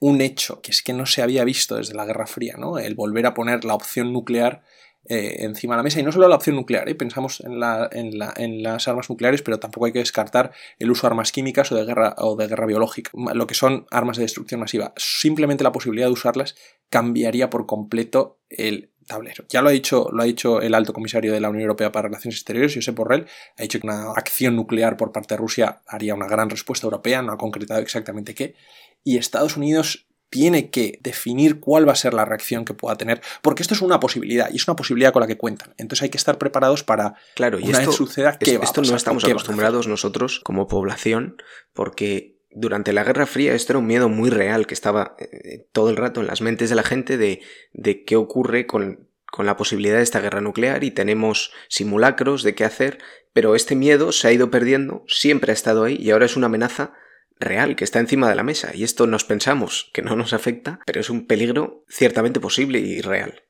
un 0.00 0.20
hecho 0.20 0.60
que 0.62 0.70
es 0.70 0.82
que 0.82 0.92
no 0.92 1.06
se 1.06 1.22
había 1.22 1.44
visto 1.44 1.76
desde 1.76 1.94
la 1.94 2.06
Guerra 2.06 2.26
Fría, 2.26 2.54
¿no? 2.56 2.78
El 2.78 2.94
volver 2.94 3.26
a 3.26 3.34
poner 3.34 3.64
la 3.64 3.74
opción 3.74 4.12
nuclear 4.12 4.62
eh, 5.08 5.44
encima 5.44 5.74
de 5.74 5.78
la 5.78 5.82
mesa. 5.82 6.00
Y 6.00 6.02
no 6.02 6.12
solo 6.12 6.28
la 6.28 6.36
opción 6.36 6.56
nuclear, 6.56 6.88
¿eh? 6.88 6.94
pensamos 6.94 7.40
en, 7.40 7.58
las 7.58 8.88
armas 8.88 9.08
nucleares, 9.08 9.42
pero 9.42 9.58
tampoco 9.58 9.86
hay 9.86 9.92
que 9.92 10.00
descartar 10.00 10.52
el 10.78 10.90
uso 10.90 11.06
de 11.06 11.12
armas 11.12 11.32
químicas 11.32 11.72
o 11.72 11.76
de, 11.76 11.84
guerra, 11.84 12.14
o 12.18 12.36
de 12.36 12.46
guerra 12.46 12.66
biológica, 12.66 13.10
lo 13.14 13.46
que 13.46 13.54
son 13.54 13.86
armas 13.90 14.16
de 14.16 14.24
destrucción 14.24 14.60
masiva. 14.60 14.92
Simplemente 14.96 15.64
la 15.64 15.72
posibilidad 15.72 16.06
de 16.06 16.12
usarlas 16.12 16.56
cambiaría 16.90 17.50
por 17.50 17.66
completo 17.66 18.40
el 18.50 18.92
tablero. 19.06 19.44
Ya 19.48 19.62
lo 19.62 19.70
ha 19.70 19.72
dicho, 19.72 20.10
lo 20.12 20.22
ha 20.22 20.26
dicho 20.26 20.60
el 20.60 20.74
alto 20.74 20.92
comisario 20.92 21.32
de 21.32 21.40
la 21.40 21.48
Unión 21.48 21.62
Europea 21.62 21.90
para 21.90 22.08
Relaciones 22.08 22.36
Exteriores, 22.36 22.74
Josep 22.74 22.94
Borrell, 22.94 23.26
ha 23.56 23.62
dicho 23.62 23.80
que 23.80 23.86
una 23.86 24.12
acción 24.12 24.54
nuclear 24.54 24.96
por 24.96 25.10
parte 25.10 25.34
de 25.34 25.38
Rusia 25.38 25.82
haría 25.86 26.14
una 26.14 26.28
gran 26.28 26.50
respuesta 26.50 26.86
europea, 26.86 27.22
no 27.22 27.32
ha 27.32 27.38
concretado 27.38 27.80
exactamente 27.80 28.34
qué, 28.34 28.54
y 29.02 29.16
Estados 29.16 29.56
Unidos 29.56 30.07
tiene 30.30 30.70
que 30.70 30.98
definir 31.02 31.60
cuál 31.60 31.88
va 31.88 31.92
a 31.92 31.96
ser 31.96 32.14
la 32.14 32.24
reacción 32.24 32.64
que 32.64 32.74
pueda 32.74 32.96
tener, 32.96 33.20
porque 33.42 33.62
esto 33.62 33.74
es 33.74 33.82
una 33.82 34.00
posibilidad 34.00 34.50
y 34.52 34.56
es 34.56 34.68
una 34.68 34.76
posibilidad 34.76 35.12
con 35.12 35.20
la 35.20 35.26
que 35.26 35.38
cuentan. 35.38 35.74
Entonces 35.78 36.02
hay 36.02 36.10
que 36.10 36.18
estar 36.18 36.38
preparados 36.38 36.84
para 36.84 37.14
claro, 37.34 37.58
y 37.58 37.64
una 37.64 37.78
esto, 37.78 37.90
vez 37.90 37.96
suceda 37.96 38.38
que 38.38 38.58
esto 38.62 38.82
no 38.82 38.96
estamos 38.96 39.24
acostumbrados 39.24 39.88
nosotros 39.88 40.40
como 40.40 40.68
población, 40.68 41.36
porque 41.72 42.38
durante 42.50 42.92
la 42.92 43.04
Guerra 43.04 43.26
Fría 43.26 43.54
esto 43.54 43.72
era 43.72 43.78
un 43.78 43.86
miedo 43.86 44.08
muy 44.08 44.30
real 44.30 44.66
que 44.66 44.74
estaba 44.74 45.16
eh, 45.18 45.66
todo 45.72 45.90
el 45.90 45.96
rato 45.96 46.20
en 46.20 46.26
las 46.26 46.40
mentes 46.40 46.70
de 46.70 46.76
la 46.76 46.82
gente 46.82 47.16
de, 47.16 47.40
de 47.72 48.04
qué 48.04 48.16
ocurre 48.16 48.66
con, 48.66 49.08
con 49.30 49.46
la 49.46 49.56
posibilidad 49.56 49.96
de 49.96 50.02
esta 50.02 50.20
guerra 50.20 50.40
nuclear 50.40 50.84
y 50.84 50.90
tenemos 50.90 51.52
simulacros 51.68 52.42
de 52.42 52.54
qué 52.54 52.64
hacer, 52.64 52.98
pero 53.32 53.54
este 53.54 53.76
miedo 53.76 54.12
se 54.12 54.28
ha 54.28 54.32
ido 54.32 54.50
perdiendo, 54.50 55.04
siempre 55.06 55.52
ha 55.52 55.54
estado 55.54 55.84
ahí 55.84 55.96
y 56.00 56.10
ahora 56.10 56.26
es 56.26 56.36
una 56.36 56.46
amenaza 56.46 56.92
real 57.40 57.76
que 57.76 57.84
está 57.84 58.00
encima 58.00 58.28
de 58.28 58.34
la 58.34 58.42
mesa 58.42 58.74
y 58.74 58.84
esto 58.84 59.06
nos 59.06 59.24
pensamos 59.24 59.90
que 59.92 60.02
no 60.02 60.16
nos 60.16 60.32
afecta, 60.32 60.80
pero 60.86 61.00
es 61.00 61.10
un 61.10 61.26
peligro 61.26 61.84
ciertamente 61.88 62.40
posible 62.40 62.78
y 62.78 63.00
real. 63.00 63.42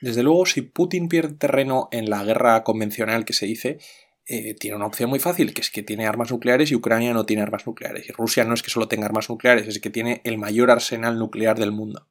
Desde 0.00 0.22
luego, 0.22 0.46
si 0.46 0.62
Putin 0.62 1.08
pierde 1.08 1.34
terreno 1.34 1.88
en 1.90 2.10
la 2.10 2.22
guerra 2.22 2.62
convencional 2.62 3.24
que 3.24 3.32
se 3.32 3.46
dice, 3.46 3.78
eh, 4.26 4.54
tiene 4.54 4.76
una 4.76 4.86
opción 4.86 5.08
muy 5.08 5.20
fácil, 5.20 5.54
que 5.54 5.60
es 5.60 5.70
que 5.70 5.82
tiene 5.82 6.06
armas 6.06 6.30
nucleares 6.30 6.70
y 6.70 6.74
Ucrania 6.74 7.14
no 7.14 7.26
tiene 7.26 7.42
armas 7.42 7.66
nucleares. 7.66 8.08
Y 8.08 8.12
Rusia 8.12 8.44
no 8.44 8.54
es 8.54 8.62
que 8.62 8.70
solo 8.70 8.88
tenga 8.88 9.06
armas 9.06 9.30
nucleares, 9.30 9.66
es 9.66 9.78
que 9.80 9.90
tiene 9.90 10.20
el 10.24 10.36
mayor 10.38 10.70
arsenal 10.70 11.18
nuclear 11.18 11.58
del 11.58 11.72
mundo. 11.72 12.08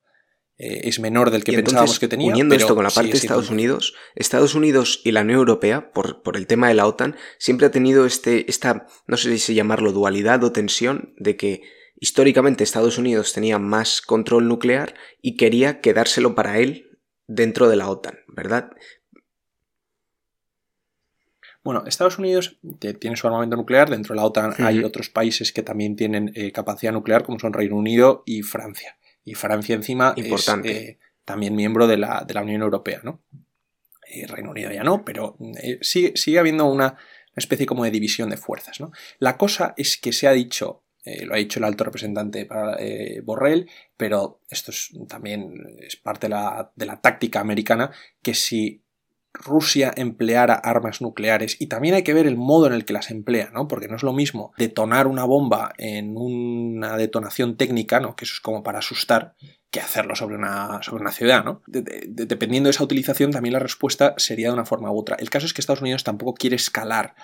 Es 0.57 0.99
menor 0.99 1.31
del 1.31 1.43
que 1.43 1.53
pensábamos 1.53 1.99
que 1.99 2.07
tenía. 2.07 2.31
Uniendo 2.31 2.55
esto 2.55 2.75
con 2.75 2.83
la 2.83 2.89
parte 2.89 3.11
de 3.11 3.17
Estados 3.17 3.49
Unidos, 3.49 3.93
Estados 4.15 4.55
Unidos 4.55 5.01
y 5.03 5.11
la 5.11 5.21
Unión 5.21 5.39
Europea, 5.39 5.91
por, 5.91 6.21
por, 6.21 6.37
el 6.37 6.47
tema 6.47 6.69
de 6.69 6.75
la 6.75 6.87
OTAN, 6.87 7.17
siempre 7.37 7.67
ha 7.67 7.71
tenido 7.71 8.05
este, 8.05 8.49
esta, 8.49 8.87
no 9.07 9.17
sé 9.17 9.37
si 9.37 9.53
llamarlo 9.53 9.91
dualidad 9.91 10.43
o 10.43 10.51
tensión, 10.51 11.13
de 11.17 11.35
que 11.35 11.61
históricamente 11.99 12.63
Estados 12.63 12.97
Unidos 12.97 13.33
tenía 13.33 13.59
más 13.59 14.01
control 14.01 14.47
nuclear 14.47 14.95
y 15.21 15.35
quería 15.35 15.81
quedárselo 15.81 16.35
para 16.35 16.59
él 16.59 16.99
dentro 17.27 17.67
de 17.67 17.75
la 17.75 17.89
OTAN, 17.89 18.19
¿verdad? 18.27 18.71
Bueno, 21.63 21.83
Estados 21.87 22.19
Unidos 22.19 22.59
tiene 22.99 23.17
su 23.17 23.25
armamento 23.25 23.55
nuclear, 23.55 23.89
dentro 23.89 24.13
de 24.13 24.17
la 24.17 24.27
OTAN 24.27 24.53
hay 24.59 24.83
otros 24.83 25.09
países 25.09 25.51
que 25.51 25.63
también 25.63 25.95
tienen 25.95 26.31
eh, 26.35 26.51
capacidad 26.51 26.93
nuclear, 26.93 27.23
como 27.23 27.39
son 27.39 27.53
Reino 27.53 27.75
Unido 27.75 28.21
y 28.25 28.43
Francia. 28.43 28.97
Y 29.25 29.33
Francia 29.33 29.75
encima 29.75 30.13
es 30.15 30.49
eh, 30.63 30.99
también 31.25 31.55
miembro 31.55 31.87
de 31.87 31.97
la, 31.97 32.25
Unión 32.41 32.61
Europea, 32.61 33.01
¿no? 33.03 33.21
Eh, 34.07 34.27
Reino 34.27 34.51
Unido 34.51 34.71
ya 34.71 34.83
no, 34.83 35.03
pero 35.03 35.35
sigue, 35.81 36.13
sigue, 36.15 36.39
habiendo 36.39 36.65
una 36.65 36.95
especie 37.35 37.65
como 37.65 37.83
de 37.83 37.91
división 37.91 38.29
de 38.29 38.37
fuerzas, 38.37 38.79
¿no? 38.79 38.91
La 39.19 39.35
cosa 39.35 39.73
es 39.75 39.97
que 39.97 40.13
se 40.13 40.27
ha 40.27 40.31
dicho, 40.31 40.83
lo 41.03 41.33
ha 41.33 41.37
dicho 41.37 41.59
el 41.59 41.65
alto 41.65 41.83
representante 41.83 42.45
para, 42.45 42.77
Borrell, 43.23 43.69
pero 43.97 44.41
esto 44.49 44.71
es, 44.71 44.91
también 45.09 45.75
es 45.81 45.97
parte 45.97 46.27
de 46.27 46.35
la, 46.35 46.71
de 46.75 46.85
la 46.85 47.01
táctica 47.01 47.41
americana, 47.41 47.91
que 48.21 48.35
si 48.35 48.84
Rusia 49.43 49.93
empleara 49.95 50.53
armas 50.55 51.01
nucleares 51.01 51.57
y 51.59 51.67
también 51.67 51.95
hay 51.95 52.03
que 52.03 52.13
ver 52.13 52.27
el 52.27 52.37
modo 52.37 52.67
en 52.67 52.73
el 52.73 52.85
que 52.85 52.93
las 52.93 53.11
emplea, 53.11 53.49
¿no? 53.53 53.67
Porque 53.67 53.87
no 53.87 53.95
es 53.95 54.03
lo 54.03 54.13
mismo 54.13 54.53
detonar 54.57 55.07
una 55.07 55.25
bomba 55.25 55.73
en 55.77 56.15
una 56.17 56.97
detonación 56.97 57.57
técnica, 57.57 57.99
¿no? 57.99 58.15
Que 58.15 58.25
eso 58.25 58.33
es 58.33 58.39
como 58.39 58.63
para 58.63 58.79
asustar, 58.79 59.35
que 59.71 59.79
hacerlo 59.79 60.15
sobre 60.15 60.35
una, 60.35 60.81
sobre 60.83 61.01
una 61.01 61.11
ciudad, 61.11 61.43
¿no? 61.43 61.61
dependiendo 61.67 62.67
de 62.67 62.71
esa 62.71 62.83
utilización, 62.83 63.31
también 63.31 63.53
la 63.53 63.59
respuesta 63.59 64.13
sería 64.17 64.47
de 64.47 64.53
una 64.53 64.65
forma 64.65 64.91
u 64.91 64.97
otra. 64.97 65.17
El 65.19 65.29
caso 65.29 65.45
es 65.45 65.53
que 65.53 65.61
Estados 65.61 65.81
Unidos 65.81 66.03
tampoco 66.03 66.33
quiere 66.33 66.55
escalar 66.55 67.15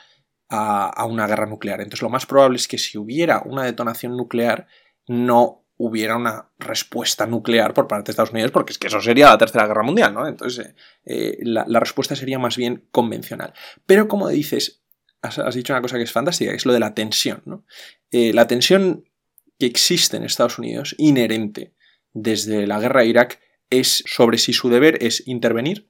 a, 0.50 0.89
a 0.89 1.06
una 1.06 1.27
guerra 1.27 1.46
nuclear. 1.46 1.80
Entonces, 1.80 2.01
lo 2.01 2.10
más 2.10 2.25
probable 2.25 2.58
es 2.58 2.68
que 2.68 2.77
si 2.77 2.98
hubiera 2.98 3.41
una 3.46 3.63
detonación 3.63 4.18
nuclear, 4.18 4.68
no 5.08 5.61
hubiera 5.84 6.16
una 6.16 6.48
respuesta 6.60 7.26
nuclear 7.26 7.74
por 7.74 7.88
parte 7.88 8.08
de 8.08 8.12
Estados 8.12 8.32
Unidos, 8.32 8.52
porque 8.52 8.72
es 8.72 8.78
que 8.78 8.86
eso 8.86 9.02
sería 9.02 9.30
la 9.30 9.38
Tercera 9.40 9.66
Guerra 9.66 9.82
Mundial, 9.82 10.14
¿no? 10.14 10.28
Entonces, 10.28 10.68
eh, 10.68 10.76
eh, 11.06 11.38
la, 11.42 11.80
respuesta 11.80 12.16
sería 12.16 12.38
más 12.38 12.56
bien 12.56 12.88
convencional. 12.92 13.54
Pero 13.88 14.08
como 14.08 14.30
dices, 14.30 14.84
has, 15.24 15.56
dicho 15.56 15.74
una 15.74 15.82
cosa 15.82 15.98
que 15.98 16.04
es 16.04 16.12
fantástica, 16.12 16.52
que 16.52 16.58
es 16.58 16.68
lo 16.68 16.74
de 16.74 16.80
la 16.80 16.94
tensión, 16.94 17.42
¿no? 17.46 17.66
Eh, 18.12 18.32
la 18.32 18.46
tensión 18.46 19.10
que 19.58 19.66
existe 19.66 20.18
en 20.18 20.24
Estados 20.24 20.60
Unidos, 20.60 20.94
inherente 21.00 21.74
desde 22.14 22.68
la 22.68 22.80
guerra 22.80 23.02
de 23.02 23.08
Irak, 23.08 23.40
es 23.72 24.04
sobre 24.06 24.38
si 24.38 24.54
su 24.54 24.70
deber 24.70 25.04
es 25.04 25.28
intervenir 25.28 25.90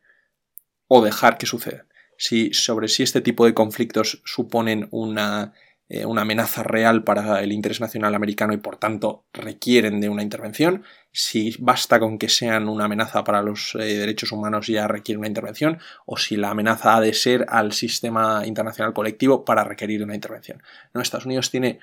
o 0.87 1.03
dejar 1.03 1.37
que 1.37 1.47
suceda. 1.47 1.85
Si, 2.17 2.53
sobre 2.53 2.87
si 2.87 3.03
este 3.03 3.19
tipo 3.19 3.45
de 3.45 3.53
conflictos 3.53 4.21
suponen 4.23 4.87
una 4.91 5.53
eh, 5.93 6.05
una 6.05 6.21
amenaza 6.21 6.63
real 6.63 7.03
para 7.03 7.41
el 7.41 7.51
interés 7.51 7.81
nacional 7.81 8.15
americano 8.15 8.53
y 8.53 8.57
por 8.57 8.77
tanto 8.77 9.25
requieren 9.33 9.99
de 9.99 10.07
una 10.07 10.23
intervención. 10.23 10.85
Si 11.11 11.53
basta 11.59 11.99
con 11.99 12.17
que 12.17 12.29
sean 12.29 12.69
una 12.69 12.85
amenaza 12.85 13.25
para 13.25 13.41
los 13.41 13.75
eh, 13.75 13.97
derechos 13.97 14.31
humanos 14.31 14.67
ya 14.67 14.87
requiere 14.87 15.19
una 15.19 15.27
intervención 15.27 15.79
o 16.05 16.15
si 16.15 16.37
la 16.37 16.51
amenaza 16.51 16.95
ha 16.95 17.01
de 17.01 17.13
ser 17.13 17.45
al 17.49 17.73
sistema 17.73 18.43
internacional 18.45 18.93
colectivo 18.93 19.43
para 19.43 19.65
requerir 19.65 20.01
una 20.01 20.15
intervención. 20.15 20.63
Estados 20.93 21.25
Unidos 21.25 21.51
tiene 21.51 21.79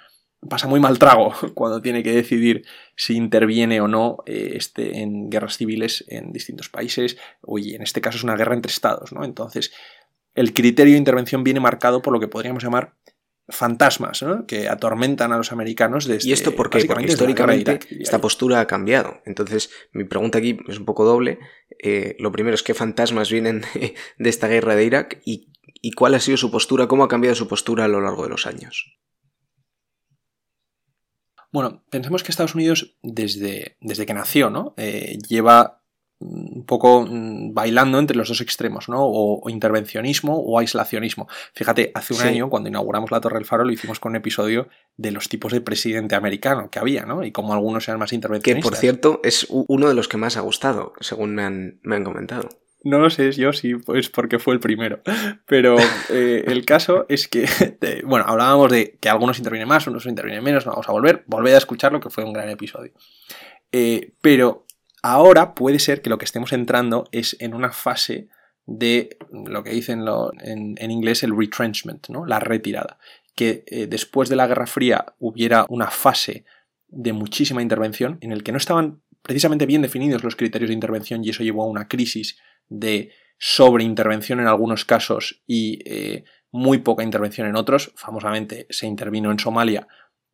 pasa 0.49 0.69
muy 0.69 0.81
mal 0.81 0.99
trago 0.99 1.35
cuando 1.55 1.83
tiene 1.83 2.03
que 2.03 2.13
decidir 2.13 2.65
si 2.97 3.15
interviene 3.15 3.83
o 3.83 3.89
no 3.89 4.23
eh, 4.25 4.53
este, 4.55 5.03
en 5.03 5.29
guerras 5.29 5.59
civiles 5.59 6.07
en 6.09 6.33
distintos 6.33 6.71
países, 6.71 7.19
y 7.59 7.75
en 7.75 7.83
este 7.83 8.01
caso 8.01 8.17
es 8.17 8.25
una 8.25 8.37
guerra 8.37 8.55
entre 8.55 8.73
estados, 8.73 9.13
¿no? 9.13 9.23
Entonces, 9.23 9.71
el 10.35 10.55
criterio 10.55 10.95
de 10.95 10.99
intervención 10.99 11.45
viene 11.45 11.61
marcado 11.61 12.01
por 12.01 12.15
lo 12.15 12.21
que 12.21 12.29
podríamos 12.29 12.63
llamar 12.63 12.95
fantasmas 13.49 14.25
que 14.47 14.69
atormentan 14.69 15.33
a 15.33 15.37
los 15.37 15.53
americanos 15.53 16.07
desde 16.07 16.29
¿Y 16.29 16.33
esto 16.33 16.55
por 16.55 16.69
qué? 16.69 16.85
Porque 16.85 17.07
históricamente 17.07 17.81
esta 17.99 18.21
postura 18.21 18.61
ha 18.61 18.67
cambiado. 18.67 19.23
Entonces, 19.25 19.71
mi 19.93 20.05
pregunta 20.05 20.39
aquí 20.39 20.59
es 20.69 20.79
un 20.79 20.85
poco 20.85 21.05
doble. 21.05 21.39
Eh, 21.83 22.17
lo 22.19 22.31
primero 22.31 22.55
es 22.55 22.63
qué 22.63 22.75
fantasmas 22.75 23.31
vienen 23.31 23.63
de, 24.19 24.29
esta 24.29 24.49
guerra 24.49 24.75
de 24.75 24.85
Irak 24.85 25.21
y, 25.25 25.49
cuál 25.97 26.15
ha 26.15 26.21
sido 26.21 26.37
su 26.37 26.51
postura, 26.51 26.87
cómo 26.87 27.05
ha 27.05 27.09
cambiado 27.09 27.35
su 27.35 27.49
postura 27.49 27.85
a 27.85 27.89
lo 27.89 28.01
largo 28.01 28.25
de 28.25 28.29
los 28.29 28.47
años. 28.47 28.99
Bueno, 31.51 31.83
pensemos 31.91 32.23
que 32.23 32.31
Estados 32.31 32.55
Unidos, 32.55 32.99
desde, 33.03 33.79
desde 33.81 34.05
que 34.05 34.13
nació, 34.13 34.51
¿no? 34.51 34.75
Eh, 34.77 35.17
lleva 35.27 35.78
un 36.21 36.65
poco 36.67 37.07
mm, 37.09 37.55
bailando 37.55 37.99
entre 37.99 38.17
los 38.17 38.29
dos 38.29 38.41
extremos, 38.41 38.89
¿no? 38.89 38.99
O, 39.01 39.49
intervencionismo 39.49 40.37
o 40.37 40.59
aislacionismo. 40.59 41.29
Fíjate, 41.55 41.93
hace 41.95 42.15
un 42.15 42.23
año, 42.23 42.51
cuando 42.51 42.69
inauguramos 42.69 43.11
la 43.11 43.21
Torre 43.21 43.37
del 43.37 43.47
Faro, 43.47 43.65
lo 43.65 43.73
hicimos 43.73 44.01
con 44.01 44.11
un 44.11 44.17
episodio 44.17 44.69
de 44.97 45.13
los 45.13 45.29
tipos 45.29 45.53
de 45.53 45.61
presidente 45.61 46.15
americano 46.15 46.71
que 46.71 46.79
había, 46.79 47.05
¿no? 47.05 47.25
Y 47.25 47.33
como 47.33 47.53
algunos 47.53 47.87
eran 47.89 48.01
más 48.01 48.13
intervencionistas. 48.13 48.69
Que, 48.69 48.71
por 48.71 48.79
cierto, 48.79 49.21
es 49.23 49.47
uno 49.49 49.89
de 49.89 49.95
los 49.95 50.09
que 50.09 50.17
más 50.17 50.37
ha 50.37 50.41
gustado, 50.41 50.93
según 51.01 51.35
me 51.35 51.43
han, 51.43 51.79
me 51.83 51.97
han 51.97 52.05
comentado. 52.05 52.49
No 52.85 53.01
lo 53.01 53.11
sé 53.11 53.33
yo 53.33 53.53
sí, 53.53 53.75
pues 53.75 54.09
porque 54.09 54.39
fue 54.39 54.55
el 54.55 54.61
primero. 54.61 55.01
Pero 55.47 55.77
eh, 56.11 56.45
el 56.47 56.65
caso 56.65 57.07
es 57.09 57.29
que, 57.29 57.47
bueno, 58.05 58.25
hablábamos 58.27 58.71
de 58.71 58.97
que 59.01 59.09
algunos 59.09 59.39
intervienen 59.39 59.69
más, 59.69 59.87
unos 59.87 60.07
intervienen 60.07 60.45
menos, 60.45 60.65
no 60.65 60.73
vamos 60.73 60.89
a 60.89 60.93
volver, 60.93 61.25
volver 61.27 61.55
a 61.55 61.59
escucharlo, 61.59 62.01
que 62.01 62.11
fue 62.11 62.25
un 62.25 62.33
gran 62.33 62.49
episodio. 62.49 62.93
Eh, 63.73 64.13
pero 64.21 64.65
Ahora 65.11 65.55
puede 65.55 65.79
ser 65.79 66.03
que 66.03 66.11
lo 66.11 66.19
que 66.19 66.27
estemos 66.27 66.53
entrando 66.53 67.09
es 67.13 67.35
en 67.41 67.55
una 67.55 67.73
fase 67.73 68.29
de 68.67 69.17
lo 69.33 69.65
que 69.65 69.71
dicen 69.71 70.05
en, 70.43 70.91
inglés 70.91 71.23
el 71.23 71.35
retrenchment, 71.35 72.09
la 72.27 72.39
retirada. 72.41 72.99
Que 73.35 73.65
eh, 73.69 73.87
después 73.87 74.29
de 74.29 74.37
la 74.37 74.47
Guerra 74.47 74.67
Fría 74.67 75.15
hubiera 75.19 75.65
una 75.71 75.87
fase 75.87 76.45
de 76.89 77.15
muchísima 77.15 77.63
intervención 77.63 78.19
en 78.21 78.33
el 78.33 78.43
que 78.43 78.53
no 78.53 78.59
estaban 78.59 79.01
precisamente 79.23 79.65
bien 79.65 79.81
definidos 79.81 80.25
los 80.25 80.37
criterios 80.37 80.69
de 80.69 80.75
intervención 80.75 81.25
y 81.25 81.31
eso 81.31 81.43
llevó 81.43 81.63
a 81.63 81.69
una 81.69 81.89
crisis 81.89 82.37
de 82.69 83.11
sobreintervención 83.39 84.41
en 84.41 84.47
algunos 84.47 84.85
casos 84.85 85.43
y 85.47 85.79
eh, 85.87 86.25
muy 86.51 86.79
poca 86.81 87.03
intervención 87.03 87.49
en 87.49 87.57
otros. 87.57 87.93
Famosamente 87.97 88.67
se 88.69 88.87
intervino 88.87 89.33
en 89.33 89.39
Somalia 89.39 89.89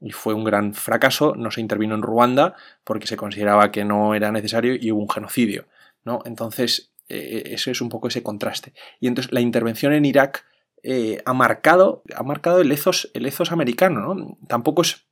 y 0.05 0.13
fue 0.13 0.35
un 0.35 0.45
gran 0.45 0.75
fracaso. 0.75 1.35
No 1.35 1.51
se 1.51 1.63
intervino 1.63 1.95
en 1.95 2.03
Ruanda 2.03 2.55
porque 2.85 3.07
se 3.07 3.17
consideraba 3.17 3.73
que 3.73 3.85
no 3.85 4.15
era 4.15 4.31
necesario 4.31 4.75
y 4.79 4.93
hubo 4.93 5.01
un 5.01 5.09
genocidio. 5.09 5.67
¿no? 6.05 6.21
Entonces, 6.27 6.93
eh, 7.09 7.43
ese 7.47 7.71
es 7.71 7.81
un 7.81 7.89
poco 7.89 8.09
ese 8.09 8.23
contraste. 8.23 8.75
Y 9.01 9.07
entonces 9.07 9.33
la 9.33 9.41
intervención 9.41 9.95
en 9.95 10.05
Irak 10.05 10.45
eh, 10.83 11.23
ha, 11.25 11.33
marcado, 11.33 12.03
ha 12.15 12.23
marcado 12.23 12.61
el 12.61 12.71
ethos, 12.71 13.11
el 13.15 13.25
ethos 13.25 13.51
americano. 13.51 14.15
¿no? 14.15 14.39
Tampoco 14.47 14.83
es 14.83 15.07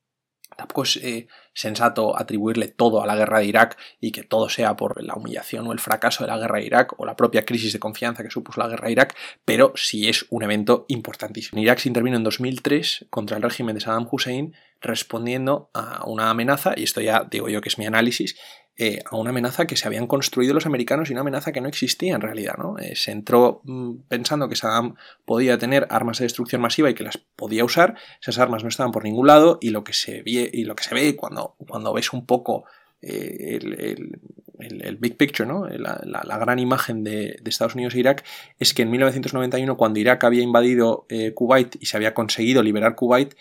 Tampoco 0.57 0.83
es 0.83 0.97
eh, 0.97 1.29
sensato 1.55 2.19
atribuirle 2.19 2.69
todo 2.69 3.03
a 3.03 3.07
la 3.07 3.17
guerra 3.17 3.41
de 3.41 3.47
Irak 3.47 3.79
y 4.01 4.13
que 4.13 4.23
todo 4.23 4.49
sea 4.49 4.77
por 4.77 5.03
la 5.03 5.15
humillación 5.15 5.67
o 5.67 5.73
el 5.73 5.79
fracaso 5.79 6.25
de 6.25 6.31
la 6.31 6.39
guerra 6.39 6.59
de 6.59 6.67
Irak 6.67 6.99
o 6.99 7.07
la 7.07 7.17
propia 7.17 7.45
crisis 7.45 7.73
de 7.73 7.79
confianza 7.79 8.23
que 8.23 8.31
supuso 8.31 8.61
la 8.61 8.69
guerra 8.69 8.87
de 8.87 8.93
Irak, 8.93 9.17
pero 9.45 9.73
sí 9.77 10.09
es 10.09 10.27
un 10.31 10.43
evento 10.43 10.85
importantísimo. 10.89 11.61
Irak 11.61 11.79
se 11.79 11.89
intervino 11.89 12.17
en 12.17 12.25
2003 12.25 13.07
contra 13.11 13.37
el 13.37 13.43
régimen 13.43 13.75
de 13.75 13.81
Saddam 13.81 14.09
Hussein 14.11 14.55
respondiendo 14.81 15.71
a 15.75 16.05
una 16.07 16.29
amenaza, 16.29 16.75
y 16.77 16.83
esto 16.83 17.01
ya 17.01 17.27
digo 17.31 17.49
yo 17.49 17.61
que 17.61 17.69
es 17.69 17.79
mi 17.79 17.87
análisis, 17.87 18.37
eh, 18.85 18.99
a 19.09 19.15
una 19.15 19.31
amenaza 19.31 19.65
que 19.65 19.77
se 19.77 19.87
habían 19.87 20.09
construido 20.09 20.55
los 20.55 20.67
americanos 20.67 21.09
y 21.09 21.13
una 21.13 21.21
amenaza 21.21 21.53
que 21.53 21.61
no 21.61 21.69
existía 21.69 22.17
en 22.17 22.21
realidad. 22.21 22.55
¿no? 22.59 22.81
Eh, 22.81 22.97
se 22.97 23.13
entró 23.13 23.61
mm, 23.63 23.93
pensando 24.09 24.49
que 24.49 24.57
Saddam 24.57 24.97
podía 25.25 25.57
tener 25.57 25.87
armas 25.89 26.19
de 26.19 26.25
destrucción 26.25 26.61
masiva 26.61 26.91
y 26.91 26.95
que 26.95 27.05
las 27.05 27.17
podía 27.17 27.65
usar. 27.65 27.95
Esas 28.21 28.41
armas 28.41 28.65
no 28.65 28.69
estaban 28.69 28.91
por 28.91 29.05
ningún 29.05 29.29
lado 29.29 29.61
y 29.61 29.71
lo 29.71 29.85
que 29.85 29.93
se, 29.93 30.23
ve, 30.23 30.51
y 30.53 30.65
lo 30.65 30.75
que 30.75 30.83
se 30.83 30.97
ve 30.97 31.15
cuando, 31.15 31.55
cuando 31.69 31.93
ves 31.93 32.13
un 32.13 32.27
poco 32.27 32.65
eh, 33.01 33.61
el, 33.61 34.97
big 34.97 35.17
picture, 35.17 35.49
¿no? 35.49 35.69
la, 35.69 36.39
gran 36.39 36.59
imagen 36.59 37.05
de, 37.05 37.37
de, 37.41 37.51
Estados 37.51 37.77
Unidos 37.77 37.95
e 37.95 38.01
Irak, 38.01 38.25
es 38.59 38.75
que 38.75 38.83
en 38.83 38.91
1991, 38.91 39.77
cuando 39.77 40.01
Irak 40.01 40.25
había 40.25 40.43
invadido 40.43 41.07
Kuwait 41.35 41.77
y 41.79 41.87
se 41.87 41.97
había 41.97 42.15
conseguido 42.15 42.65
liberar 42.65 42.97
Kuwait, 42.97 43.37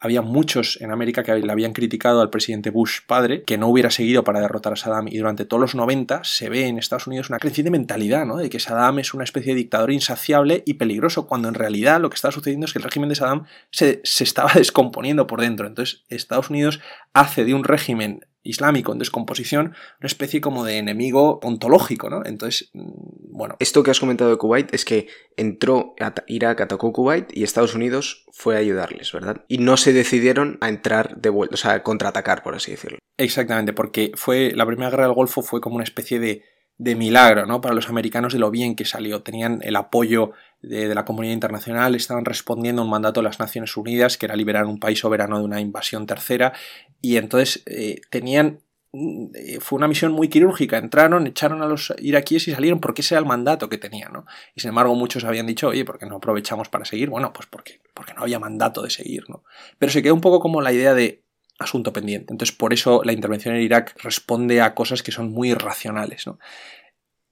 había 0.00 0.22
muchos 0.22 0.78
en 0.80 0.90
América 0.90 1.22
que 1.22 1.34
le 1.34 1.52
habían 1.52 1.72
criticado 1.72 2.20
al 2.20 2.30
presidente 2.30 2.70
Bush 2.70 3.00
padre 3.06 3.42
que 3.44 3.58
no 3.58 3.68
hubiera 3.68 3.90
seguido 3.90 4.24
para 4.24 4.40
derrotar 4.40 4.72
a 4.72 4.76
Saddam 4.76 5.08
y 5.08 5.18
durante 5.18 5.44
todos 5.44 5.60
los 5.60 5.74
90 5.74 6.22
se 6.24 6.48
ve 6.48 6.66
en 6.66 6.78
Estados 6.78 7.06
Unidos 7.06 7.30
una 7.30 7.38
creciente 7.38 7.70
mentalidad 7.70 8.26
¿no? 8.26 8.36
de 8.36 8.50
que 8.50 8.60
Saddam 8.60 8.98
es 8.98 9.14
una 9.14 9.24
especie 9.24 9.52
de 9.54 9.58
dictador 9.58 9.92
insaciable 9.92 10.62
y 10.66 10.74
peligroso 10.74 11.26
cuando 11.26 11.48
en 11.48 11.54
realidad 11.54 12.00
lo 12.00 12.10
que 12.10 12.16
estaba 12.16 12.32
sucediendo 12.32 12.66
es 12.66 12.72
que 12.72 12.78
el 12.78 12.84
régimen 12.84 13.08
de 13.08 13.14
Saddam 13.14 13.44
se, 13.70 14.00
se 14.04 14.24
estaba 14.24 14.52
descomponiendo 14.54 15.26
por 15.26 15.40
dentro 15.40 15.66
entonces 15.66 16.04
Estados 16.08 16.50
Unidos 16.50 16.80
hace 17.12 17.44
de 17.44 17.54
un 17.54 17.64
régimen 17.64 18.20
islámico 18.46 18.92
en 18.92 18.98
descomposición, 18.98 19.74
una 20.00 20.06
especie 20.06 20.40
como 20.40 20.64
de 20.64 20.78
enemigo 20.78 21.40
ontológico, 21.42 22.08
¿no? 22.10 22.24
Entonces, 22.24 22.70
mm, 22.72 23.36
bueno. 23.36 23.56
Esto 23.58 23.82
que 23.82 23.90
has 23.90 24.00
comentado 24.00 24.30
de 24.30 24.38
Kuwait 24.38 24.72
es 24.72 24.84
que 24.84 25.08
entró 25.36 25.94
Irak, 26.26 26.60
atacó 26.60 26.92
Kuwait 26.92 27.36
y 27.36 27.42
Estados 27.42 27.74
Unidos 27.74 28.24
fue 28.32 28.56
a 28.56 28.58
ayudarles, 28.58 29.12
¿verdad? 29.12 29.44
Y 29.48 29.58
no 29.58 29.76
se 29.76 29.92
decidieron 29.92 30.58
a 30.60 30.68
entrar 30.68 31.16
de 31.16 31.28
vuelta, 31.28 31.54
o 31.54 31.58
sea, 31.58 31.72
a 31.72 31.82
contraatacar, 31.82 32.42
por 32.42 32.54
así 32.54 32.70
decirlo. 32.70 32.98
Exactamente, 33.18 33.72
porque 33.72 34.12
fue 34.14 34.52
la 34.54 34.66
primera 34.66 34.90
guerra 34.90 35.04
del 35.04 35.14
Golfo 35.14 35.42
fue 35.42 35.60
como 35.60 35.76
una 35.76 35.84
especie 35.84 36.18
de 36.18 36.42
de 36.78 36.94
milagro, 36.94 37.46
¿no? 37.46 37.60
Para 37.60 37.74
los 37.74 37.88
americanos 37.88 38.32
de 38.32 38.38
lo 38.38 38.50
bien 38.50 38.76
que 38.76 38.84
salió. 38.84 39.22
Tenían 39.22 39.60
el 39.62 39.76
apoyo 39.76 40.32
de, 40.62 40.94
la 40.94 41.04
comunidad 41.04 41.34
internacional, 41.34 41.94
estaban 41.94 42.24
respondiendo 42.24 42.82
a 42.82 42.84
un 42.84 42.90
mandato 42.90 43.20
de 43.20 43.24
las 43.24 43.38
Naciones 43.38 43.76
Unidas, 43.76 44.16
que 44.16 44.26
era 44.26 44.36
liberar 44.36 44.66
un 44.66 44.78
país 44.78 44.98
soberano 44.98 45.38
de 45.38 45.44
una 45.44 45.60
invasión 45.60 46.06
tercera, 46.06 46.52
y 47.00 47.16
entonces 47.16 47.62
eh, 47.66 48.00
tenían 48.10 48.60
mm, 48.92 49.26
eh, 49.34 49.58
fue 49.60 49.76
una 49.76 49.88
misión 49.88 50.12
muy 50.12 50.28
quirúrgica. 50.28 50.78
Entraron, 50.78 51.26
echaron 51.26 51.62
a 51.62 51.66
los 51.66 51.94
iraquíes 51.98 52.48
y 52.48 52.52
salieron 52.52 52.80
porque 52.80 53.02
ese 53.02 53.14
era 53.14 53.20
el 53.20 53.26
mandato 53.26 53.68
que 53.68 53.78
tenían, 53.78 54.12
¿no? 54.12 54.26
Y 54.54 54.60
sin 54.60 54.70
embargo, 54.70 54.94
muchos 54.94 55.24
habían 55.24 55.46
dicho, 55.46 55.68
oye, 55.68 55.84
¿por 55.84 55.98
qué 55.98 56.06
no 56.06 56.16
aprovechamos 56.16 56.68
para 56.68 56.84
seguir? 56.84 57.10
Bueno, 57.10 57.32
pues 57.32 57.46
porque, 57.46 57.80
porque 57.94 58.14
no 58.14 58.22
había 58.22 58.38
mandato 58.38 58.82
de 58.82 58.90
seguir, 58.90 59.24
¿no? 59.28 59.44
Pero 59.78 59.92
se 59.92 60.02
quedó 60.02 60.14
un 60.14 60.20
poco 60.20 60.40
como 60.40 60.60
la 60.62 60.72
idea 60.72 60.94
de 60.94 61.26
asunto 61.58 61.92
pendiente. 61.92 62.32
Entonces, 62.32 62.54
por 62.54 62.72
eso 62.72 63.02
la 63.04 63.12
intervención 63.12 63.54
en 63.54 63.62
Irak 63.62 63.96
responde 64.02 64.60
a 64.60 64.74
cosas 64.74 65.02
que 65.02 65.12
son 65.12 65.32
muy 65.32 65.50
irracionales. 65.50 66.26
¿no? 66.26 66.38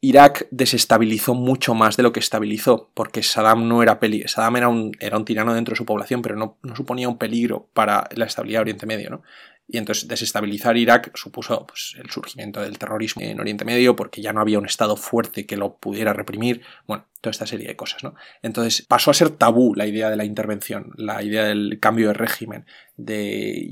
Irak 0.07 0.47
desestabilizó 0.51 1.35
mucho 1.35 1.75
más 1.75 1.97
de 1.97 2.03
lo 2.03 2.13
que 2.13 2.21
estabilizó, 2.21 2.91
porque 2.93 3.23
Saddam 3.23 3.67
no 3.67 3.83
era 3.83 4.01
peli 4.01 4.29
Saddam 4.29 4.57
era 4.57 4.69
un, 4.69 4.93
era 5.01 5.17
un 5.17 5.25
tirano 5.25 5.55
dentro 5.55 5.73
de 5.73 5.77
su 5.77 5.87
población, 5.87 6.21
pero 6.21 6.37
no, 6.37 6.59
no, 6.63 6.77
suponía 6.77 7.09
un 7.09 7.17
peligro 7.17 7.69
para 7.73 8.07
la 8.15 8.27
estabilidad 8.27 8.59
de 8.59 8.63
Oriente 8.63 8.87
Medio, 8.87 9.09
¿no? 9.09 9.23
Y 9.67 9.79
entonces 9.79 10.07
desestabilizar 10.07 10.77
Irak 10.77 11.11
supuso 11.15 11.67
pues, 11.67 11.97
el 11.99 12.11
surgimiento 12.11 12.61
del 12.61 12.79
terrorismo 12.79 13.23
en 13.23 13.41
Oriente 13.41 13.65
Medio, 13.65 13.97
porque 13.97 14.21
ya 14.21 14.35
no 14.35 14.43
había 14.43 14.59
un 14.59 14.67
Estado 14.67 14.95
fuerte 14.97 15.47
que 15.47 15.57
lo 15.57 15.77
pudiera 15.77 16.13
reprimir. 16.13 16.61
Bueno, 16.87 17.07
toda 17.25 17.33
esta 17.33 17.47
serie 17.47 17.67
de 17.67 17.75
cosas, 17.77 18.05
¿no? 18.05 18.15
Entonces 18.43 18.85
pasó 18.87 19.11
a 19.11 19.15
ser 19.15 19.31
tabú 19.31 19.75
la 19.75 19.87
idea 19.87 20.11
de 20.11 20.17
la 20.17 20.27
intervención, 20.27 20.93
la 20.97 21.23
idea 21.23 21.45
del 21.45 21.79
cambio 21.81 22.09
de 22.09 22.15
régimen, 22.15 22.67
de, 22.97 23.65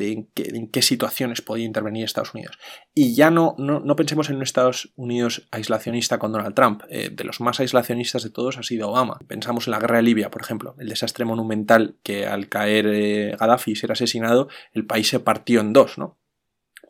en, 0.00 0.68
qué, 0.68 0.82
situaciones 0.82 1.42
podía 1.42 1.66
intervenir 1.66 2.04
Estados 2.04 2.32
Unidos. 2.32 2.58
Y 2.94 3.14
ya 3.14 3.30
no, 3.30 3.54
no, 3.58 3.96
pensemos 3.96 4.30
en 4.30 4.36
un 4.36 4.42
Estados 4.42 4.92
Unidos 4.96 5.46
aislacionista 5.50 6.18
con 6.18 6.32
Donald 6.32 6.54
Trump. 6.54 6.82
Eh, 6.88 7.10
de 7.12 7.24
los 7.24 7.40
más 7.40 7.60
aislacionistas 7.60 8.22
de 8.22 8.30
todos 8.30 8.56
ha 8.56 8.62
sido 8.62 8.88
Obama. 8.88 9.18
Pensamos 9.28 9.66
en 9.66 9.72
la 9.72 9.78
guerra 9.78 9.98
de 9.98 10.04
Libia, 10.04 10.30
por 10.30 10.40
ejemplo, 10.40 10.74
el 10.78 10.88
desastre 10.88 11.26
monumental 11.26 11.96
que 12.02 12.26
al 12.26 12.48
caer 12.48 12.86
eh, 12.86 13.36
Gaddafi 13.38 13.72
y 13.72 13.76
ser 13.76 13.92
asesinado, 13.92 14.48
el 14.72 14.86
país 14.86 15.08
se 15.08 15.20
partió 15.20 15.60
en 15.60 15.74
dos, 15.74 15.98
¿no? 15.98 16.16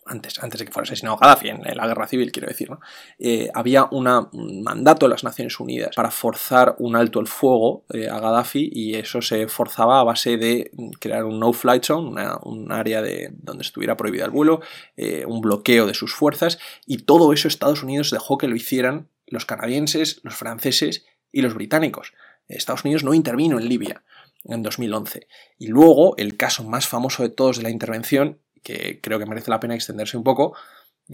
Antes, 0.08 0.42
antes 0.42 0.58
de 0.58 0.66
que 0.66 0.72
fuera 0.72 0.84
asesinado 0.84 1.16
Gaddafi, 1.16 1.48
en 1.48 1.62
la 1.76 1.86
guerra 1.86 2.06
civil, 2.06 2.32
quiero 2.32 2.48
decir, 2.48 2.70
¿no? 2.70 2.80
Eh, 3.18 3.48
había 3.54 3.88
un 3.90 4.62
mandato 4.62 5.06
de 5.06 5.10
las 5.10 5.24
Naciones 5.24 5.58
Unidas 5.60 5.94
para 5.94 6.10
forzar 6.10 6.76
un 6.78 6.96
alto 6.96 7.20
el 7.20 7.26
fuego 7.26 7.84
eh, 7.92 8.08
a 8.08 8.18
Gaddafi 8.18 8.70
y 8.72 8.94
eso 8.94 9.22
se 9.22 9.48
forzaba 9.48 10.00
a 10.00 10.04
base 10.04 10.36
de 10.36 10.70
crear 10.98 11.24
un 11.24 11.38
no-flight 11.38 11.84
zone, 11.84 12.20
un 12.42 12.72
área 12.72 13.02
de, 13.02 13.30
donde 13.32 13.62
estuviera 13.62 13.96
prohibido 13.96 14.24
el 14.24 14.30
vuelo, 14.30 14.60
eh, 14.96 15.24
un 15.26 15.40
bloqueo 15.40 15.86
de 15.86 15.94
sus 15.94 16.14
fuerzas 16.14 16.58
y 16.86 16.98
todo 16.98 17.32
eso 17.32 17.48
Estados 17.48 17.82
Unidos 17.82 18.10
dejó 18.10 18.38
que 18.38 18.48
lo 18.48 18.56
hicieran 18.56 19.08
los 19.26 19.44
canadienses, 19.44 20.20
los 20.22 20.34
franceses 20.34 21.04
y 21.32 21.42
los 21.42 21.54
británicos. 21.54 22.12
Estados 22.48 22.84
Unidos 22.84 23.04
no 23.04 23.12
intervino 23.12 23.58
en 23.58 23.68
Libia 23.68 24.02
en 24.44 24.62
2011. 24.62 25.26
Y 25.58 25.68
luego, 25.68 26.16
el 26.16 26.36
caso 26.36 26.64
más 26.64 26.88
famoso 26.88 27.22
de 27.22 27.28
todos 27.28 27.58
de 27.58 27.62
la 27.62 27.70
intervención 27.70 28.38
que 28.62 29.00
creo 29.00 29.18
que 29.18 29.26
merece 29.26 29.50
la 29.50 29.60
pena 29.60 29.74
extenderse 29.74 30.16
un 30.16 30.24
poco. 30.24 30.54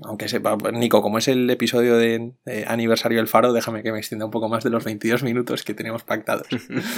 Aunque 0.03 0.29
sepa, 0.29 0.57
Nico, 0.73 1.03
como 1.03 1.19
es 1.19 1.29
el 1.29 1.49
episodio 1.49 1.97
de, 1.97 2.35
aniversario 2.67 3.19
del 3.19 3.29
Faro, 3.29 3.53
déjame 3.53 3.85
que 3.85 3.93
me 3.93 3.99
extienda 3.99 4.25
un 4.25 4.33
poco 4.33 4.49
más 4.49 4.65
de 4.65 4.71
los 4.71 4.83
22 4.83 5.23
minutos 5.23 5.63
que 5.63 5.75
tenemos 5.75 6.03
pactados. 6.03 6.49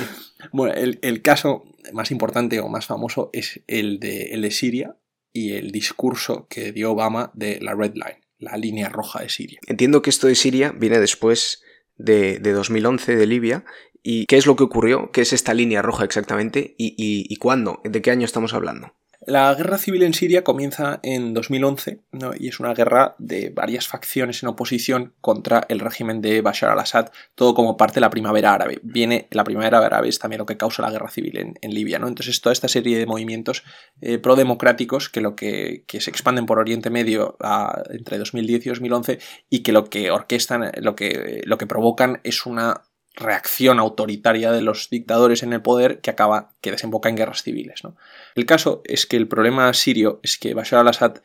bueno, 0.52 0.74
el, 0.74 1.20
caso 1.20 1.64
más 1.92 2.10
importante 2.10 2.58
o 2.60 2.68
más 2.68 2.86
famoso 2.86 3.28
es 3.34 3.62
el 3.66 4.00
de, 4.00 4.32
el 4.32 4.40
de 4.40 4.50
Siria 4.50 4.96
y 5.32 5.52
el 5.52 5.72
discurso 5.72 6.46
que 6.48 6.72
dio 6.72 6.92
Obama 6.92 7.30
de 7.34 7.60
la 7.60 7.74
Red 7.74 7.94
Line, 7.94 8.22
la 8.38 8.56
línea 8.56 8.88
roja 8.88 9.20
de 9.20 9.28
Siria. 9.28 9.60
Entiendo 9.66 10.00
que 10.00 10.08
esto 10.08 10.26
de 10.26 10.34
Siria 10.34 10.72
viene 10.72 10.98
después 10.98 11.62
de, 11.98 12.38
de 12.38 12.52
2011, 12.52 13.14
de 13.14 13.26
Libia, 13.26 13.64
¿Y 14.08 14.26
qué 14.26 14.36
es 14.36 14.46
lo 14.46 14.54
que 14.54 14.62
ocurrió? 14.62 15.10
¿Qué 15.10 15.22
es 15.22 15.32
esta 15.32 15.52
línea 15.52 15.82
roja 15.82 16.04
exactamente? 16.04 16.76
¿Y, 16.78 16.90
y, 16.90 17.26
y 17.28 17.36
cuándo? 17.38 17.80
¿De 17.82 18.02
qué 18.02 18.12
año 18.12 18.24
estamos 18.24 18.54
hablando? 18.54 18.94
La 19.26 19.52
guerra 19.56 19.76
civil 19.76 20.04
en 20.04 20.14
Siria 20.14 20.44
comienza 20.44 21.00
en 21.02 21.34
2011 21.34 22.00
y 22.38 22.46
es 22.46 22.60
una 22.60 22.74
guerra 22.74 23.16
de 23.18 23.50
varias 23.50 23.88
facciones 23.88 24.40
en 24.44 24.48
oposición 24.48 25.14
contra 25.20 25.66
el 25.68 25.80
régimen 25.80 26.20
de 26.20 26.42
Bashar 26.42 26.70
al-Assad, 26.70 27.10
todo 27.34 27.52
como 27.52 27.76
parte 27.76 27.94
de 27.94 28.02
la 28.02 28.10
primavera 28.10 28.54
árabe. 28.54 28.78
Viene 28.84 29.26
la 29.32 29.42
primavera 29.42 29.84
árabe 29.84 30.08
es 30.08 30.20
también 30.20 30.38
lo 30.38 30.46
que 30.46 30.56
causa 30.56 30.80
la 30.80 30.92
guerra 30.92 31.10
civil 31.10 31.56
en, 31.60 31.74
Libia. 31.74 31.98
¿no? 31.98 32.06
Entonces 32.06 32.40
toda 32.40 32.52
esta 32.52 32.68
serie 32.68 32.98
de 32.98 33.06
movimientos 33.06 33.64
eh, 34.00 34.18
prodemocráticos 34.18 35.08
que, 35.08 35.20
lo 35.20 35.34
que, 35.34 35.84
se 35.88 36.10
expanden 36.10 36.46
por 36.46 36.60
Oriente 36.60 36.90
Medio 36.90 37.36
entre 37.90 38.18
2010 38.18 38.66
y 38.66 38.68
2011 38.68 39.18
y 39.50 39.64
que 39.64 39.72
lo 39.72 39.90
que 39.90 40.12
orquestan, 40.12 40.70
lo 40.80 40.94
que, 40.94 41.42
lo 41.44 41.58
que 41.58 41.66
provocan 41.66 42.20
es 42.22 42.46
una 42.46 42.84
reacción 43.16 43.78
autoritaria 43.78 44.52
de 44.52 44.60
los 44.60 44.90
dictadores 44.90 45.42
en 45.42 45.52
el 45.52 45.62
poder 45.62 46.00
que 46.00 46.10
acaba, 46.10 46.54
que 46.60 46.70
desemboca 46.70 47.08
en 47.08 47.16
guerras 47.16 47.42
civiles. 47.42 47.82
El 48.34 48.46
caso 48.46 48.82
es 48.84 49.06
que 49.06 49.16
el 49.16 49.26
problema 49.26 49.72
sirio 49.72 50.20
es 50.22 50.38
que 50.38 50.54
Bashar 50.54 50.80
al-Assad 50.80 51.22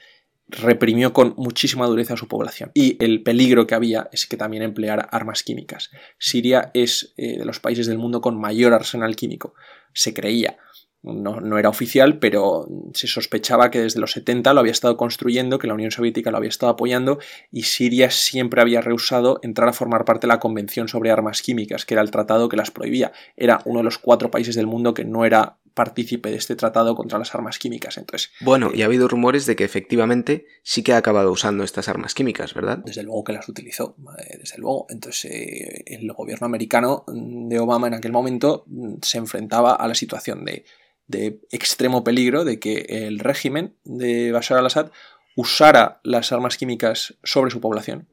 reprimió 0.48 1.14
con 1.14 1.34
muchísima 1.38 1.86
dureza 1.86 2.14
a 2.14 2.18
su 2.18 2.28
población. 2.28 2.72
Y 2.74 3.02
el 3.04 3.24
peligro 3.24 3.68
que 3.68 3.76
había 3.76 4.10
es 4.12 4.26
que 4.26 4.38
también 4.38 4.64
empleara 4.64 5.04
armas 5.04 5.44
químicas. 5.44 5.92
Siria 6.18 6.72
es 6.74 7.14
eh, 7.18 7.38
de 7.38 7.46
los 7.46 7.60
países 7.60 7.88
del 7.88 7.98
mundo 7.98 8.22
con 8.22 8.40
mayor 8.40 8.74
arsenal 8.74 9.16
químico. 9.16 9.54
Se 9.94 10.14
creía 10.14 10.58
no, 11.04 11.58
era 11.58 11.70
oficial, 11.70 12.20
pero 12.20 12.68
se 12.94 13.08
sospechaba 13.08 13.72
que 13.72 13.82
desde 13.82 14.00
los 14.00 14.12
70 14.12 14.54
lo 14.54 14.60
había 14.60 14.72
estado 14.72 14.98
construyendo, 14.98 15.58
que 15.58 15.68
la 15.68 15.74
Unión 15.74 15.92
Soviética 15.92 16.32
lo 16.32 16.38
había 16.38 16.50
estado 16.50 16.72
apoyando 16.72 17.20
y 17.52 17.64
Siria 17.64 18.12
siempre 18.12 18.62
había 18.62 18.82
rehusado 18.82 19.40
entrar 19.42 19.70
a 19.70 19.74
formar 19.74 20.06
parte 20.06 20.28
de 20.28 20.34
la 20.34 20.40
Convención 20.40 20.88
sobre 20.88 21.12
Armas 21.12 21.42
Químicas, 21.42 21.86
que 21.86 21.96
era 21.96 22.02
el 22.02 22.12
tratado 22.12 22.50
que 22.50 22.58
las 22.58 22.72
prohibía. 22.72 23.12
Era 23.36 23.62
uno 23.66 23.80
de 23.80 23.86
los 23.86 23.98
cuatro 23.98 24.30
países 24.30 24.56
del 24.56 24.68
mundo 24.68 24.94
que 24.94 25.06
no 25.06 25.26
era 25.26 25.58
partícipe 25.74 26.30
de 26.30 26.36
este 26.36 26.56
tratado 26.56 26.96
contra 26.96 27.18
las 27.18 27.34
armas 27.34 27.58
químicas. 27.58 27.98
Entonces, 27.98 28.32
bueno, 28.42 28.72
y 28.74 28.82
ha 28.82 28.86
habido 28.86 29.08
rumores 29.08 29.46
de 29.46 29.56
que 29.56 29.64
efectivamente 29.64 30.46
sí 30.64 30.84
que 30.84 30.94
ha 30.94 30.98
acabado 30.98 31.32
usando 31.32 31.64
estas 31.64 31.88
armas 31.88 32.14
químicas, 32.14 32.54
¿verdad? 32.54 32.80
Desde 32.80 33.04
luego 33.04 33.24
que 33.24 33.34
las 33.34 33.48
utilizó, 33.48 33.96
eh, 34.20 34.38
desde 34.40 34.58
luego. 34.58 34.86
Entonces, 34.90 35.32
eh, 35.32 35.84
el 35.88 36.12
gobierno 36.12 36.46
americano 36.46 37.06
de 37.08 37.60
Obama 37.60 37.88
en 37.88 37.94
aquel 37.94 38.12
momento 38.12 38.66
mm, 38.68 38.96
se 39.02 39.18
enfrentaba 39.18 39.74
a 39.76 39.88
la 39.88 39.96
situación 39.96 40.44
de 40.46 40.66
de 41.12 41.42
extremo 41.52 42.04
peligro 42.04 42.44
de 42.44 42.60
que 42.60 42.86
el 42.90 43.20
régimen 43.20 43.76
de 43.84 44.32
Bashar 44.32 44.58
al-Assad 44.58 44.92
usara 45.36 46.02
las 46.04 46.32
armas 46.32 46.58
químicas 46.58 47.16
sobre 47.24 47.52
su 47.52 47.62
población. 47.62 48.08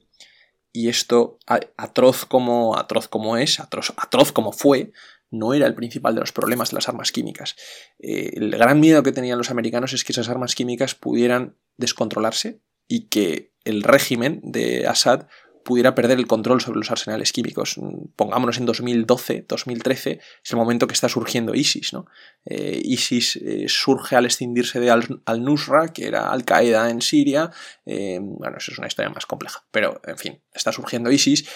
Y 0.72 0.88
esto, 0.88 1.38
atroz 1.76 2.26
como, 2.26 2.76
atroz 2.76 3.08
como 3.08 3.36
es, 3.36 3.58
atroz, 3.58 3.92
atroz 3.96 4.32
como 4.32 4.52
fue, 4.52 4.92
no 5.30 5.54
era 5.54 5.66
el 5.66 5.74
principal 5.74 6.14
de 6.14 6.20
los 6.20 6.32
problemas 6.32 6.70
de 6.70 6.76
las 6.76 6.88
armas 6.88 7.12
químicas. 7.12 7.56
Eh, 7.98 8.32
el 8.34 8.50
gran 8.50 8.80
miedo 8.80 9.02
que 9.02 9.12
tenían 9.12 9.38
los 9.38 9.50
americanos 9.50 9.92
es 9.92 10.04
que 10.04 10.12
esas 10.12 10.28
armas 10.28 10.54
químicas 10.54 10.94
pudieran 10.94 11.56
descontrolarse 11.76 12.60
y 12.86 13.08
que 13.08 13.52
el 13.64 13.82
régimen 13.82 14.40
de 14.42 14.86
Assad 14.86 15.26
pudiera 15.68 15.94
perder 15.94 16.16
el 16.16 16.26
control 16.26 16.62
sobre 16.62 16.78
los 16.78 16.90
arsenales 16.90 17.30
químicos. 17.30 17.78
Pongámonos 18.16 18.56
en 18.56 18.64
2012, 18.64 19.44
2013, 19.46 20.12
es 20.42 20.50
el 20.50 20.56
momento 20.56 20.86
que 20.86 20.94
está 20.94 21.10
surgiendo 21.10 21.54
ISIS. 21.54 21.92
¿no? 21.92 22.06
Eh, 22.46 22.80
ISIS 22.82 23.36
eh, 23.36 23.66
surge 23.68 24.16
al 24.16 24.24
escindirse 24.24 24.80
de 24.80 24.90
Al-Nusra, 24.90 25.88
que 25.88 26.06
era 26.06 26.30
Al-Qaeda 26.30 26.88
en 26.88 27.02
Siria. 27.02 27.50
Eh, 27.84 28.18
bueno, 28.18 28.56
eso 28.56 28.72
es 28.72 28.78
una 28.78 28.86
historia 28.86 29.10
más 29.10 29.26
compleja, 29.26 29.62
pero 29.70 30.00
en 30.06 30.16
fin, 30.16 30.40
está 30.54 30.72
surgiendo 30.72 31.12
ISIS. 31.12 31.46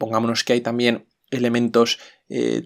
pongámonos 0.00 0.42
que 0.42 0.54
hay 0.54 0.60
también 0.60 1.06
elementos 1.30 2.00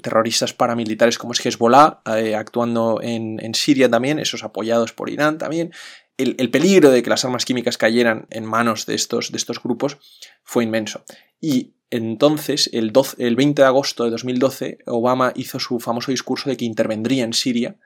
terroristas 0.02 0.54
paramilitares 0.54 1.18
como 1.18 1.32
es 1.34 1.44
Hezbollah 1.44 2.00
actuando 2.36 3.00
en, 3.02 3.38
en, 3.44 3.54
Siria 3.54 3.90
también, 3.90 4.18
esos 4.18 4.42
apoyados 4.42 4.92
por 4.92 5.10
Irán 5.10 5.36
también 5.36 5.72
el, 6.18 6.50
peligro 6.50 6.90
de 6.90 7.02
que 7.02 7.10
las 7.10 7.24
armas 7.24 7.44
químicas 7.44 7.78
cayeran 7.78 8.26
en 8.30 8.44
manos 8.44 8.86
de 8.86 8.94
estos, 8.94 9.30
de 9.30 9.38
estos 9.38 9.62
grupos 9.62 9.98
fue 10.42 10.64
inmenso. 10.64 11.04
Y 11.40 11.74
entonces, 11.90 12.68
el, 12.72 12.92
el 13.18 13.36
20 13.36 13.62
de 13.62 13.66
agosto 13.66 14.04
de 14.04 14.10
2012, 14.10 14.78
Obama 14.86 15.32
hizo 15.36 15.58
su 15.58 15.78
famoso 15.78 16.10
discurso 16.10 16.50
de 16.50 16.56
que 16.56 16.64
intervendría 16.64 17.24
en 17.24 17.32
Siria 17.32 17.78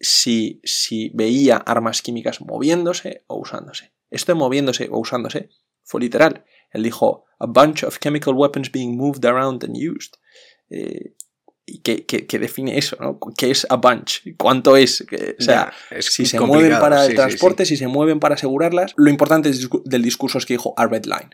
si, 0.00 0.60
si 0.64 1.10
veía 1.10 1.58
armas 1.58 2.02
químicas 2.02 2.40
moviéndose 2.40 3.24
o 3.26 3.38
usándose. 3.38 3.92
Esto 4.10 4.32
de 4.32 4.38
moviéndose 4.38 4.88
o 4.90 4.98
usándose 4.98 5.50
fue 5.82 6.00
literal. 6.00 6.44
Él 6.72 6.82
dijo, 6.82 7.26
a 7.38 7.46
bunch 7.46 7.84
of 7.84 7.98
chemical 7.98 8.34
weapons 8.34 8.72
being 8.72 8.96
moved 8.96 9.24
around 9.24 9.62
and 9.62 9.76
used. 9.76 10.14
Eh, 10.70 11.14
¿Y 11.66 11.78
qué, 11.78 12.38
define 12.38 12.76
eso? 12.76 12.96
¿no? 13.00 13.18
¿Qué 13.36 13.50
es 13.50 13.66
a 13.70 13.76
bunch? 13.76 14.36
¿Cuánto 14.36 14.76
es? 14.76 15.02
O 15.38 15.42
sea, 15.42 15.72
si 16.00 16.26
se 16.26 16.38
mueven 16.38 16.78
para 16.78 17.06
el 17.06 17.14
transporte, 17.14 17.64
si 17.64 17.76
se 17.76 17.88
mueven 17.88 18.20
para 18.20 18.34
asegurarlas, 18.34 18.92
lo 18.96 19.08
importante 19.10 19.50
del 19.84 20.02
discurso 20.02 20.38
es 20.38 20.46
que 20.46 20.54
dijo 20.54 20.74
a 20.76 20.86
red 20.86 21.04
line 21.06 21.30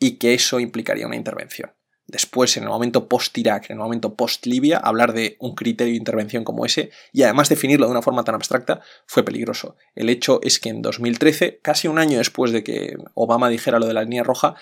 y 0.00 0.18
que 0.18 0.34
eso 0.34 0.58
implicaría 0.60 1.06
una 1.06 1.16
intervención. 1.16 1.70
Después, 2.08 2.56
en 2.56 2.62
el 2.62 2.70
momento 2.70 3.06
post-Irak, 3.06 3.68
en 3.68 3.76
el 3.76 3.82
momento 3.82 4.14
post-Libia, 4.14 4.78
hablar 4.78 5.12
de 5.12 5.36
un 5.40 5.54
criterio 5.54 5.92
de 5.92 5.98
intervención 5.98 6.42
como 6.42 6.64
ese 6.64 6.90
y 7.12 7.22
además 7.22 7.50
definirlo 7.50 7.84
de 7.84 7.92
una 7.92 8.00
forma 8.00 8.24
tan 8.24 8.34
abstracta 8.34 8.80
fue 9.06 9.24
peligroso. 9.24 9.76
El 9.94 10.08
hecho 10.08 10.40
es 10.42 10.58
que 10.58 10.70
en 10.70 10.80
2013, 10.80 11.60
casi 11.60 11.86
un 11.86 11.98
año 11.98 12.16
después 12.16 12.50
de 12.50 12.64
que 12.64 12.96
Obama 13.12 13.50
dijera 13.50 13.78
lo 13.78 13.86
de 13.86 13.92
la 13.92 14.04
línea 14.04 14.22
roja, 14.22 14.54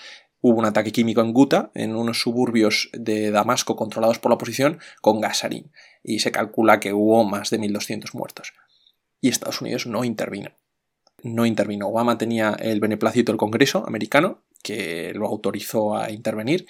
hubo 0.47 0.59
un 0.59 0.65
ataque 0.65 0.91
químico 0.91 1.21
en 1.21 1.33
Guta, 1.33 1.71
en 1.73 1.95
unos 1.95 2.21
suburbios 2.21 2.89
de 2.93 3.31
Damasco 3.31 3.75
controlados 3.75 4.19
por 4.19 4.31
la 4.31 4.35
oposición, 4.35 4.79
con 5.01 5.19
gasarín, 5.19 5.71
y 6.03 6.19
se 6.19 6.31
calcula 6.31 6.79
que 6.79 6.93
hubo 6.93 7.23
más 7.25 7.49
de 7.49 7.59
1.200 7.59 8.13
muertos. 8.13 8.53
Y 9.19 9.29
Estados 9.29 9.61
Unidos 9.61 9.87
no 9.87 10.05
intervino. 10.05 10.51
No 11.23 11.45
intervino. 11.45 11.87
Obama 11.87 12.17
tenía 12.17 12.55
el 12.59 12.79
beneplácito 12.79 13.31
del 13.31 13.37
Congreso 13.37 13.83
americano, 13.85 14.43
que 14.63 15.11
lo 15.13 15.27
autorizó 15.27 15.97
a 15.97 16.11
intervenir, 16.11 16.65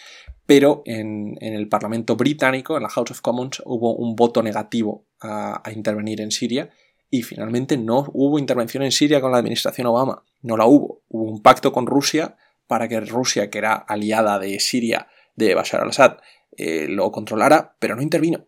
pero 0.45 0.81
en, 0.85 1.37
el 1.41 1.69
Parlamento 1.69 2.15
británico, 2.15 2.77
en 2.77 2.83
la 2.83 2.89
House 2.89 3.11
of 3.11 3.21
Commons, 3.21 3.61
hubo 3.65 3.95
un 3.95 4.15
voto 4.15 4.41
negativo 4.41 5.05
a, 5.19 5.61
a 5.63 5.71
intervenir 5.71 6.21
en 6.21 6.31
Siria, 6.31 6.71
y 7.09 7.21
finalmente 7.21 7.77
no 7.77 8.09
hubo 8.13 8.39
intervención 8.39 8.83
en 8.83 8.91
Siria 8.91 9.21
con 9.21 9.31
la 9.31 9.37
administración 9.37 9.87
Obama. 9.87 10.23
No 10.41 10.57
la 10.57 10.65
hubo. 10.65 11.03
Hubo 11.07 11.23
un 11.23 11.41
pacto 11.41 11.71
con 11.71 11.85
Rusia 11.85 12.37
para 12.67 12.87
que 12.87 12.99
Rusia, 12.99 13.49
que 13.49 13.57
era 13.57 13.73
aliada 13.73 14.39
de 14.39 14.59
Siria, 14.59 15.07
de 15.35 15.55
Bashar 15.55 15.81
al-Assad, 15.81 16.17
eh, 16.55 16.87
lo 16.89 17.11
controlara, 17.11 17.75
pero 17.79 17.95
no 17.95 18.01
intervino. 18.01 18.47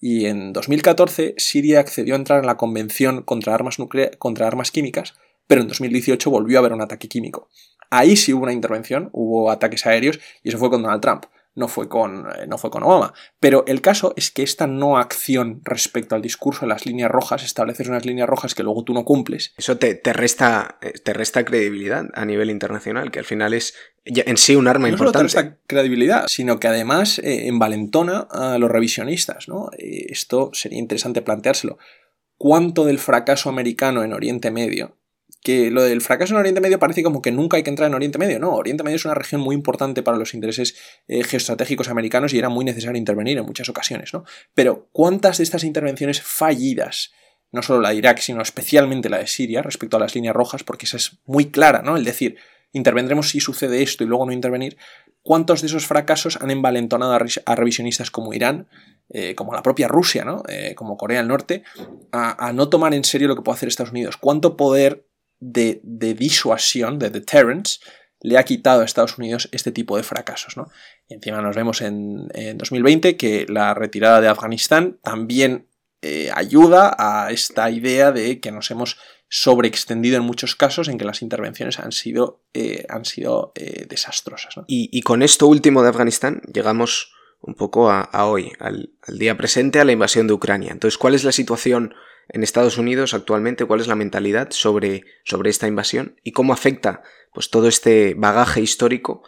Y 0.00 0.26
en 0.26 0.52
2014 0.52 1.34
Siria 1.36 1.80
accedió 1.80 2.14
a 2.14 2.18
entrar 2.18 2.40
en 2.40 2.46
la 2.46 2.56
Convención 2.56 3.22
contra 3.22 3.54
armas, 3.54 3.76
contra 4.18 4.46
armas 4.46 4.70
químicas, 4.70 5.14
pero 5.46 5.60
en 5.60 5.68
2018 5.68 6.30
volvió 6.30 6.58
a 6.58 6.60
haber 6.60 6.72
un 6.72 6.80
ataque 6.80 7.08
químico. 7.08 7.48
Ahí 7.90 8.16
sí 8.16 8.32
hubo 8.32 8.44
una 8.44 8.52
intervención, 8.52 9.10
hubo 9.12 9.50
ataques 9.50 9.84
aéreos, 9.84 10.20
y 10.42 10.48
eso 10.48 10.58
fue 10.58 10.70
con 10.70 10.82
Donald 10.82 11.02
Trump 11.02 11.24
no 11.54 11.68
fue 11.68 11.88
con, 11.88 12.26
eh, 12.26 12.46
no 12.46 12.58
fue 12.58 12.70
con 12.70 12.82
Obama. 12.82 13.12
Pero 13.38 13.64
el 13.66 13.80
caso 13.80 14.14
es 14.16 14.30
que 14.30 14.42
esta 14.42 14.66
no 14.66 14.98
acción 14.98 15.60
respecto 15.64 16.14
al 16.14 16.22
discurso 16.22 16.62
de 16.62 16.68
las 16.68 16.86
líneas 16.86 17.10
rojas, 17.10 17.42
estableces 17.42 17.88
unas 17.88 18.06
líneas 18.06 18.28
rojas 18.28 18.54
que 18.54 18.62
luego 18.62 18.84
tú 18.84 18.94
no 18.94 19.04
cumples. 19.04 19.54
Eso 19.56 19.76
te, 19.76 19.94
te 19.94 20.12
resta, 20.12 20.78
eh, 20.80 20.92
te 20.92 21.12
resta 21.12 21.44
credibilidad 21.44 22.06
a 22.14 22.24
nivel 22.24 22.50
internacional, 22.50 23.10
que 23.10 23.18
al 23.18 23.24
final 23.24 23.54
es 23.54 23.74
en 24.04 24.36
sí 24.36 24.56
un 24.56 24.68
arma 24.68 24.88
importante. 24.88 25.24
No 25.24 25.28
solo 25.28 25.42
te 25.42 25.48
resta 25.48 25.62
credibilidad, 25.66 26.24
sino 26.28 26.58
que 26.58 26.68
además 26.68 27.18
eh, 27.18 27.48
envalentona 27.48 28.26
a 28.30 28.58
los 28.58 28.70
revisionistas. 28.70 29.48
¿no? 29.48 29.70
esto 29.78 30.50
sería 30.52 30.78
interesante 30.78 31.22
planteárselo. 31.22 31.78
¿Cuánto 32.36 32.86
del 32.86 32.98
fracaso 32.98 33.50
americano 33.50 34.02
en 34.02 34.14
Oriente 34.14 34.50
Medio 34.50 34.96
que 35.42 35.70
lo 35.70 35.82
del 35.82 36.02
fracaso 36.02 36.34
en 36.34 36.40
Oriente 36.40 36.60
Medio 36.60 36.78
parece 36.78 37.02
como 37.02 37.22
que 37.22 37.32
nunca 37.32 37.56
hay 37.56 37.62
que 37.62 37.70
entrar 37.70 37.88
en 37.88 37.94
Oriente 37.94 38.18
Medio. 38.18 38.38
No, 38.38 38.54
Oriente 38.54 38.82
Medio 38.84 38.96
es 38.96 39.04
una 39.04 39.14
región 39.14 39.40
muy 39.40 39.54
importante 39.54 40.02
para 40.02 40.18
los 40.18 40.34
intereses 40.34 40.74
eh, 41.08 41.24
geoestratégicos 41.24 41.88
americanos 41.88 42.34
y 42.34 42.38
era 42.38 42.48
muy 42.48 42.64
necesario 42.64 42.98
intervenir 42.98 43.38
en 43.38 43.46
muchas 43.46 43.68
ocasiones, 43.68 44.12
¿no? 44.12 44.24
Pero 44.54 44.88
¿cuántas 44.92 45.38
de 45.38 45.44
estas 45.44 45.64
intervenciones 45.64 46.20
fallidas, 46.22 47.12
no 47.52 47.62
solo 47.62 47.80
la 47.80 47.90
de 47.90 47.96
Irak, 47.96 48.18
sino 48.18 48.42
especialmente 48.42 49.08
la 49.08 49.18
de 49.18 49.26
Siria, 49.26 49.62
respecto 49.62 49.96
a 49.96 50.00
las 50.00 50.14
líneas 50.14 50.36
rojas, 50.36 50.62
porque 50.62 50.86
esa 50.86 50.98
es 50.98 51.18
muy 51.24 51.50
clara, 51.50 51.80
¿no? 51.82 51.96
El 51.96 52.04
decir, 52.04 52.36
intervendremos 52.72 53.30
si 53.30 53.40
sucede 53.40 53.82
esto 53.82 54.04
y 54.04 54.06
luego 54.06 54.26
no 54.26 54.32
intervenir, 54.32 54.76
¿cuántos 55.22 55.62
de 55.62 55.68
esos 55.68 55.86
fracasos 55.86 56.38
han 56.42 56.50
envalentonado 56.50 57.14
a, 57.14 57.54
revisionistas 57.54 58.10
como 58.10 58.34
Irán, 58.34 58.68
eh, 59.08 59.34
como 59.34 59.54
la 59.54 59.62
propia 59.62 59.88
Rusia, 59.88 60.24
¿no? 60.24 60.42
Eh, 60.48 60.74
como 60.76 60.98
Corea 60.98 61.18
del 61.18 61.28
Norte, 61.28 61.62
a, 62.12 62.46
a, 62.46 62.52
no 62.52 62.68
tomar 62.68 62.92
en 62.92 63.04
serio 63.04 63.26
lo 63.26 63.36
que 63.36 63.42
puede 63.42 63.56
hacer 63.56 63.68
Estados 63.68 63.90
Unidos? 63.90 64.18
¿Cuánto 64.18 64.56
poder 64.56 65.09
de, 65.40 65.80
disuasión, 65.82 66.98
de 66.98 67.10
deterrence, 67.10 67.80
le 68.20 68.38
ha 68.38 68.44
quitado 68.44 68.82
a 68.82 68.84
Estados 68.84 69.18
Unidos 69.18 69.48
este 69.52 69.72
tipo 69.72 69.96
de 69.96 70.02
fracasos. 70.02 70.56
¿no? 70.56 70.68
Y 71.08 71.14
encima 71.14 71.40
nos 71.40 71.56
vemos 71.56 71.80
en, 71.80 72.28
2020 72.54 73.16
que 73.16 73.46
la 73.48 73.74
retirada 73.74 74.20
de 74.20 74.28
Afganistán 74.28 74.98
también 75.02 75.66
eh, 76.02 76.30
ayuda 76.34 76.94
a 76.98 77.30
esta 77.30 77.70
idea 77.70 78.12
de 78.12 78.40
que 78.40 78.52
nos 78.52 78.70
hemos 78.70 78.96
sobreextendido 79.30 80.16
en 80.16 80.24
muchos 80.24 80.56
casos 80.56 80.88
en 80.88 80.98
que 80.98 81.04
las 81.04 81.22
intervenciones 81.22 81.78
han 81.78 81.92
sido, 81.92 82.42
eh, 82.52 82.84
han 82.88 83.04
sido 83.04 83.52
eh, 83.54 83.86
desastrosas. 83.88 84.54
Y, 84.66 85.00
con 85.02 85.22
esto 85.22 85.46
último 85.46 85.82
de 85.82 85.88
Afganistán 85.88 86.42
llegamos 86.52 87.12
un 87.40 87.54
poco 87.54 87.90
a, 87.90 88.08
hoy, 88.26 88.52
al, 88.58 88.90
día 89.06 89.36
presente, 89.36 89.78
a 89.78 89.84
la 89.84 89.92
invasión 89.92 90.26
de 90.26 90.34
Ucrania. 90.34 90.72
Entonces, 90.72 90.98
¿cuál 90.98 91.14
es 91.14 91.24
la 91.24 91.32
situación 91.32 91.94
en 92.32 92.42
Estados 92.42 92.78
Unidos 92.78 93.14
actualmente, 93.14 93.64
cuál 93.64 93.80
es 93.80 93.86
la 93.86 93.94
mentalidad 93.94 94.50
sobre, 94.50 95.02
sobre 95.24 95.50
esta 95.50 95.66
invasión 95.66 96.16
y 96.22 96.32
cómo 96.32 96.52
afecta 96.52 97.02
pues, 97.32 97.50
todo 97.50 97.68
este 97.68 98.14
bagaje 98.14 98.60
histórico 98.60 99.22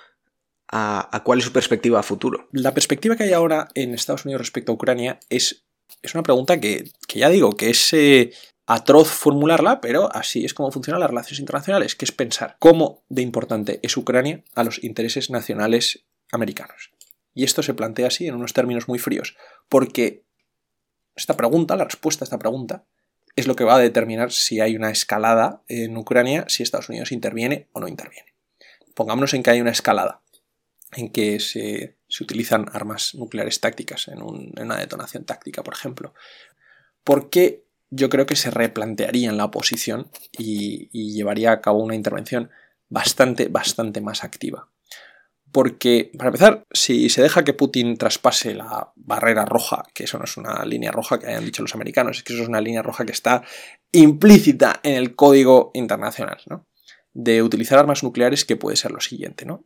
a, 0.69 1.23
cuál 1.25 1.39
es 1.39 1.45
su 1.45 1.53
perspectiva 1.53 2.01
a 2.01 2.03
futuro. 2.03 2.49
La 2.53 2.73
perspectiva 2.73 3.17
que 3.17 3.25
hay 3.25 3.33
ahora 3.33 3.69
en 3.75 3.93
Estados 3.93 4.25
Unidos 4.25 4.41
respecto 4.41 4.73
a 4.73 4.75
Ucrania 4.75 5.21
es, 5.29 5.67
es 6.01 6.15
una 6.15 6.23
pregunta 6.23 6.61
que, 6.61 6.91
ya 7.15 7.29
digo, 7.29 7.53
que 7.53 7.71
es 7.71 7.93
eh, 7.93 8.33
atroz 8.67 9.09
formularla, 9.09 9.81
pero 9.81 10.11
así 10.15 10.45
es 10.45 10.55
como 10.55 10.73
funcionan 10.73 11.01
las 11.01 11.11
relaciones 11.11 11.41
internacionales, 11.41 11.95
que 11.95 12.07
es 12.07 12.13
pensar 12.13 12.57
cómo 12.59 13.05
de 13.11 13.23
importante 13.23 13.81
es 13.83 13.97
Ucrania 13.97 14.43
a 14.55 14.65
los 14.65 14.83
intereses 14.83 15.29
nacionales 15.29 16.07
americanos. 16.31 16.91
Y 17.35 17.45
esto 17.45 17.63
se 17.63 17.75
plantea 17.75 18.09
así 18.09 18.27
en 18.27 18.35
unos 18.35 18.55
términos 18.55 18.89
muy 18.89 18.99
fríos, 18.99 19.37
porque 19.69 20.25
esta 21.15 21.37
pregunta, 21.37 21.77
la 21.77 21.85
respuesta 21.85 22.25
a 22.25 22.27
esta 22.27 22.39
pregunta, 22.39 22.87
es 23.37 23.47
lo 23.47 23.57
que 23.57 23.65
va 23.65 23.77
a 23.77 23.79
determinar 23.79 24.33
si 24.33 24.61
hay 24.61 24.77
una 24.77 24.91
escalada 24.91 25.63
en 25.69 25.97
Ucrania, 25.97 26.45
si 26.49 26.63
Estados 26.63 26.89
Unidos 26.89 27.13
interviene 27.13 27.69
o 27.73 27.81
no 27.81 27.89
interviene. 27.89 28.35
Pongámonos 28.95 29.33
en 29.35 29.43
que 29.43 29.51
hay 29.51 29.61
una 29.61 29.71
escalada, 29.71 30.21
en 30.93 31.11
que 31.11 31.41
se, 31.41 31.97
utilizan 32.21 32.67
armas 32.73 33.15
nucleares 33.15 33.61
tácticas, 33.61 34.09
en, 34.09 34.23
una 34.23 34.77
detonación 34.77 35.25
táctica, 35.25 35.63
por 35.63 35.75
ejemplo. 35.75 36.15
¿Por 37.05 37.31
qué 37.31 37.65
yo 37.91 38.09
creo 38.11 38.27
que 38.27 38.37
se 38.37 38.51
replantearía 38.51 39.31
en 39.31 39.39
la 39.39 39.47
oposición 39.47 40.11
y, 40.37 40.89
y 40.93 41.15
llevaría 41.15 41.53
a 41.53 41.61
cabo 41.61 41.83
una 41.83 41.95
intervención 41.95 42.51
bastante, 42.89 43.49
bastante 43.49 44.01
más 44.03 44.25
activa? 44.25 44.69
Porque, 45.53 46.11
para 46.17 46.29
empezar, 46.29 46.65
si 46.73 47.11
se 47.11 47.23
deja 47.23 47.45
que 47.45 47.53
Putin 47.53 47.99
traspase 47.99 48.55
la 48.55 48.91
barrera 48.97 49.45
roja, 49.45 49.85
que 49.93 50.05
eso 50.05 50.19
no 50.19 50.25
es 50.25 50.39
una 50.39 50.65
línea 50.65 50.91
roja 50.91 51.19
que 51.19 51.27
hayan 51.27 51.45
dicho 51.45 51.63
los 51.63 51.75
americanos, 51.75 52.17
es 52.17 52.23
que 52.23 52.33
eso 52.33 52.43
es 52.43 52.49
una 52.49 52.63
línea 52.63 52.83
roja 52.83 53.05
que 53.05 53.13
está 53.13 53.43
implícita 53.93 54.81
en 54.83 54.95
el 54.95 55.15
código 55.15 55.71
internacional, 55.75 56.39
¿no? 56.47 56.67
De 57.13 57.43
utilizar 57.43 57.79
armas 57.79 58.03
nucleares, 58.03 58.47
que 58.47 58.57
puede 58.57 58.77
ser 58.77 58.91
lo 58.91 59.01
siguiente, 59.01 59.45
¿no? 59.45 59.63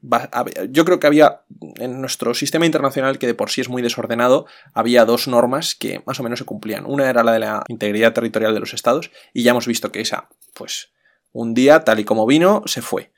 yo 0.70 0.84
creo 0.84 0.98
que 0.98 1.06
había, 1.06 1.42
en 1.76 2.00
nuestro 2.00 2.34
sistema 2.34 2.66
internacional, 2.66 3.20
que 3.20 3.28
de 3.28 3.34
por 3.34 3.50
sí 3.50 3.60
es 3.60 3.68
muy 3.68 3.82
desordenado, 3.82 4.46
había 4.74 5.04
dos 5.04 5.28
normas 5.28 5.76
que 5.76 6.02
más 6.06 6.18
o 6.18 6.24
menos 6.24 6.40
se 6.40 6.44
cumplían. 6.44 6.84
Una 6.84 7.08
era 7.08 7.22
la 7.22 7.32
de 7.32 7.38
la 7.38 7.62
integridad 7.68 8.12
territorial 8.12 8.52
de 8.52 8.58
los 8.58 8.74
estados, 8.74 9.12
y 9.32 9.44
ya 9.44 9.52
hemos 9.52 9.68
visto 9.68 9.92
que 9.92 10.00
esa, 10.00 10.28
pues, 10.54 10.90
un 11.30 11.54
día, 11.54 11.84
tal 11.84 12.00
y 12.00 12.04
como 12.04 12.26
vino, 12.26 12.62
se 12.66 12.82
fue. 12.82 13.12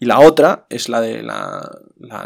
Y 0.00 0.06
la 0.06 0.18
otra 0.18 0.66
es 0.70 0.88
la 0.88 1.02
de 1.02 1.22
la, 1.22 1.70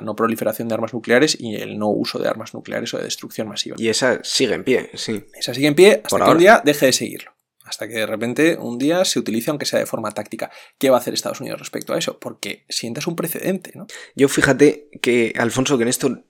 no 0.00 0.14
proliferación 0.14 0.68
de 0.68 0.74
armas 0.74 0.94
nucleares 0.94 1.37
y 1.38 1.56
el 1.56 1.76
no 1.76 1.88
uso 1.88 2.20
de 2.20 2.28
armas 2.28 2.54
nucleares 2.54 2.94
o 2.94 2.98
de 2.98 3.04
destrucción 3.04 3.48
masiva. 3.48 3.74
Y 3.78 3.88
esa 3.88 4.20
sigue 4.22 4.54
en 4.54 4.62
pie, 4.62 4.90
sí. 4.94 5.24
Esa 5.34 5.52
sigue 5.52 5.66
en 5.66 5.74
pie 5.74 6.00
hasta 6.04 6.24
que 6.24 6.30
un 6.30 6.38
día 6.38 6.62
deje 6.64 6.87
de 6.87 6.92
seguirlo. 6.92 7.32
Hasta 7.64 7.88
que 7.88 7.94
de 7.94 8.06
repente 8.06 8.56
un 8.60 8.78
día 8.78 9.04
se 9.04 9.18
utilice, 9.18 9.50
aunque 9.50 9.66
sea 9.66 9.80
de 9.80 9.87
forma 9.87 10.12
táctica. 10.12 10.52
¿Qué 10.78 10.90
va 10.90 10.98
a 10.98 11.00
hacer 11.00 11.14
Estados 11.14 11.40
Unidos 11.40 11.58
respecto 11.58 11.94
a 11.94 11.98
eso? 11.98 12.20
Porque 12.20 12.64
sientas 12.68 13.08
un 13.08 13.16
precedente, 13.16 13.72
¿no? 13.74 13.87
Yo 14.14 14.28
fíjate 14.28 14.88
que, 15.02 15.32
Alfonso, 15.37 15.76
que 15.76 15.82
en 15.82 15.88
esto 15.88 16.24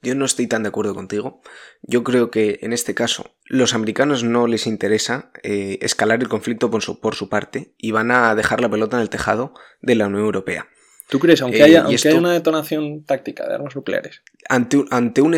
yo 0.00 0.14
no 0.14 0.24
estoy 0.24 0.46
tan 0.46 0.62
de 0.62 0.68
acuerdo 0.68 0.94
contigo. 0.94 1.42
Yo 1.82 2.04
creo 2.04 2.30
que 2.30 2.60
en 2.62 2.72
este 2.72 2.94
caso 2.94 3.34
los 3.44 3.74
americanos 3.74 4.24
no 4.24 4.46
les 4.46 4.66
interesa 4.66 5.30
eh, 5.42 5.78
escalar 5.82 6.20
el 6.20 6.28
conflicto 6.28 6.70
por 6.70 6.82
su, 6.82 7.00
por 7.00 7.16
su 7.16 7.28
parte 7.28 7.74
y 7.76 7.90
van 7.90 8.12
a 8.12 8.34
dejar 8.34 8.60
la 8.60 8.70
pelota 8.70 8.96
en 8.96 9.02
el 9.02 9.10
tejado 9.10 9.52
de 9.82 9.96
la 9.96 10.06
Unión 10.06 10.22
Europea. 10.22 10.68
¿Tú 11.08 11.18
crees, 11.20 11.40
aunque, 11.40 11.62
haya, 11.62 11.86
eh, 11.88 12.14
una 12.14 12.32
detonación 12.32 13.04
táctica 13.04 13.46
de 13.46 13.54
armas 13.54 13.76
nucleares? 13.76 14.22
Ante, 14.48 14.84
ante, 14.90 15.22
un, 15.22 15.36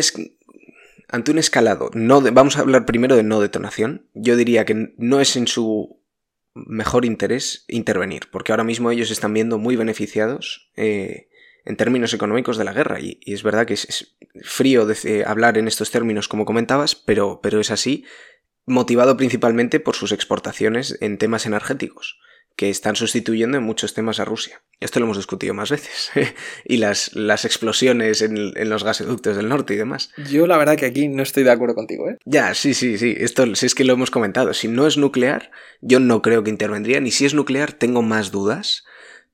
ante 1.07 1.31
un 1.31 1.37
escalado, 1.37 1.91
no 1.93 2.21
vamos 2.21 2.57
a 2.57 2.61
hablar 2.61 2.85
primero 2.85 3.15
de 3.15 3.23
no 3.23 3.39
detonación, 3.39 4.07
yo 4.13 4.35
diría 4.35 4.65
que 4.65 4.93
no 4.97 5.21
es 5.21 5.35
en 5.35 5.47
su 5.47 5.99
mejor 6.55 7.05
interés 7.05 7.65
intervenir, 7.67 8.23
porque 8.31 8.51
ahora 8.51 8.63
mismo 8.63 8.89
ellos 8.89 9.11
están 9.11 9.33
viendo 9.33 9.59
muy 9.59 9.75
beneficiados 9.75 10.71
eh, 10.75 11.29
en 11.65 11.77
términos 11.77 12.13
económicos 12.15 12.57
de 12.57 12.63
la 12.63 12.73
guerra, 12.73 12.99
y, 12.99 13.19
es 13.21 13.43
verdad 13.43 13.67
que 13.67 13.75
es, 13.75 14.17
frío 14.41 14.87
hablar 15.27 15.59
en 15.59 15.67
estos 15.67 15.91
términos 15.91 16.27
como 16.27 16.45
comentabas, 16.45 16.95
pero, 16.95 17.41
pero 17.43 17.59
es 17.59 17.69
así, 17.69 18.05
motivado 18.65 19.17
principalmente 19.17 19.79
por 19.79 19.95
sus 19.95 20.11
exportaciones 20.11 20.97
en 20.99 21.19
temas 21.19 21.45
energéticos 21.45 22.19
que 22.59 22.69
están 22.69 22.97
sustituyendo 22.97 23.57
en 23.57 23.63
muchos 23.63 23.93
temas 23.93 24.19
a 24.19 24.25
Rusia. 24.25 24.61
Esto 24.81 24.99
lo 24.99 25.05
hemos 25.05 25.15
discutido 25.15 25.53
más 25.53 25.71
veces. 25.71 26.11
y 26.65 26.75
las, 26.75 27.15
las 27.15 27.45
explosiones 27.45 28.21
en, 28.21 28.51
los 28.69 28.83
gasoductos 28.83 29.37
del 29.37 29.47
norte 29.47 29.75
y 29.75 29.77
demás. 29.77 30.11
Yo 30.29 30.45
la 30.45 30.57
verdad 30.57 30.75
que 30.75 30.85
aquí 30.85 31.07
no 31.07 31.23
estoy 31.23 31.43
de 31.43 31.51
acuerdo 31.51 31.73
contigo, 31.73 32.09
¿eh? 32.09 32.17
Ya, 32.25 32.53
sí, 32.53 32.73
sí, 32.73 32.97
sí. 32.97 33.15
Esto 33.17 33.55
sí 33.55 33.65
es 33.65 33.75
que 33.75 33.85
lo 33.85 33.93
hemos 33.93 34.11
comentado. 34.11 34.53
Si 34.53 34.67
no 34.67 34.87
es 34.87 34.97
nuclear, 34.97 35.51
yo 35.79 36.01
no 36.01 36.21
creo 36.21 36.43
que 36.43 36.49
intervendría. 36.49 36.99
Ni 36.99 37.11
si 37.11 37.25
es 37.25 37.33
nuclear, 37.33 37.71
tengo 37.71 38.01
más 38.01 38.29
dudas. 38.29 38.83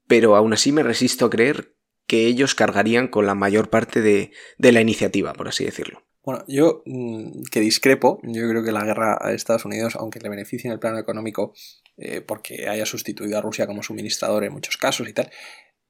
Pero 0.05 0.35
aún 0.35 0.53
así 0.53 0.71
me 0.71 0.83
resisto 0.83 1.25
a 1.25 1.31
creer 1.31 1.73
que 2.05 2.27
ellos 2.27 2.53
cargarían 2.53 3.07
con 3.07 3.25
la 3.25 3.33
mayor 3.33 3.71
parte 3.71 4.03
de, 4.03 4.33
de 4.59 4.71
la 4.71 4.81
iniciativa, 4.81 5.33
por 5.33 5.47
así 5.47 5.65
decirlo. 5.65 6.03
Bueno, 6.23 6.43
yo 6.47 6.83
mm, 6.85 7.43
que 7.51 7.59
discrepo, 7.59 8.19
yo 8.21 8.47
creo 8.47 8.63
que 8.63 8.71
la 8.71 8.83
guerra 8.83 9.17
a 9.19 9.31
Estados 9.31 9.65
Unidos, 9.65 9.95
aunque 9.95 10.19
le 10.19 10.29
beneficie 10.29 10.67
en 10.67 10.73
el 10.73 10.79
plano 10.79 10.99
económico, 10.99 11.53
eh, 11.97 12.21
porque 12.21 12.67
haya 12.67 12.85
sustituido 12.85 13.37
a 13.37 13.41
Rusia 13.41 13.67
como 13.67 13.83
suministrador 13.83 14.43
en 14.43 14.53
muchos 14.53 14.77
casos 14.77 15.07
y 15.07 15.13
tal, 15.13 15.29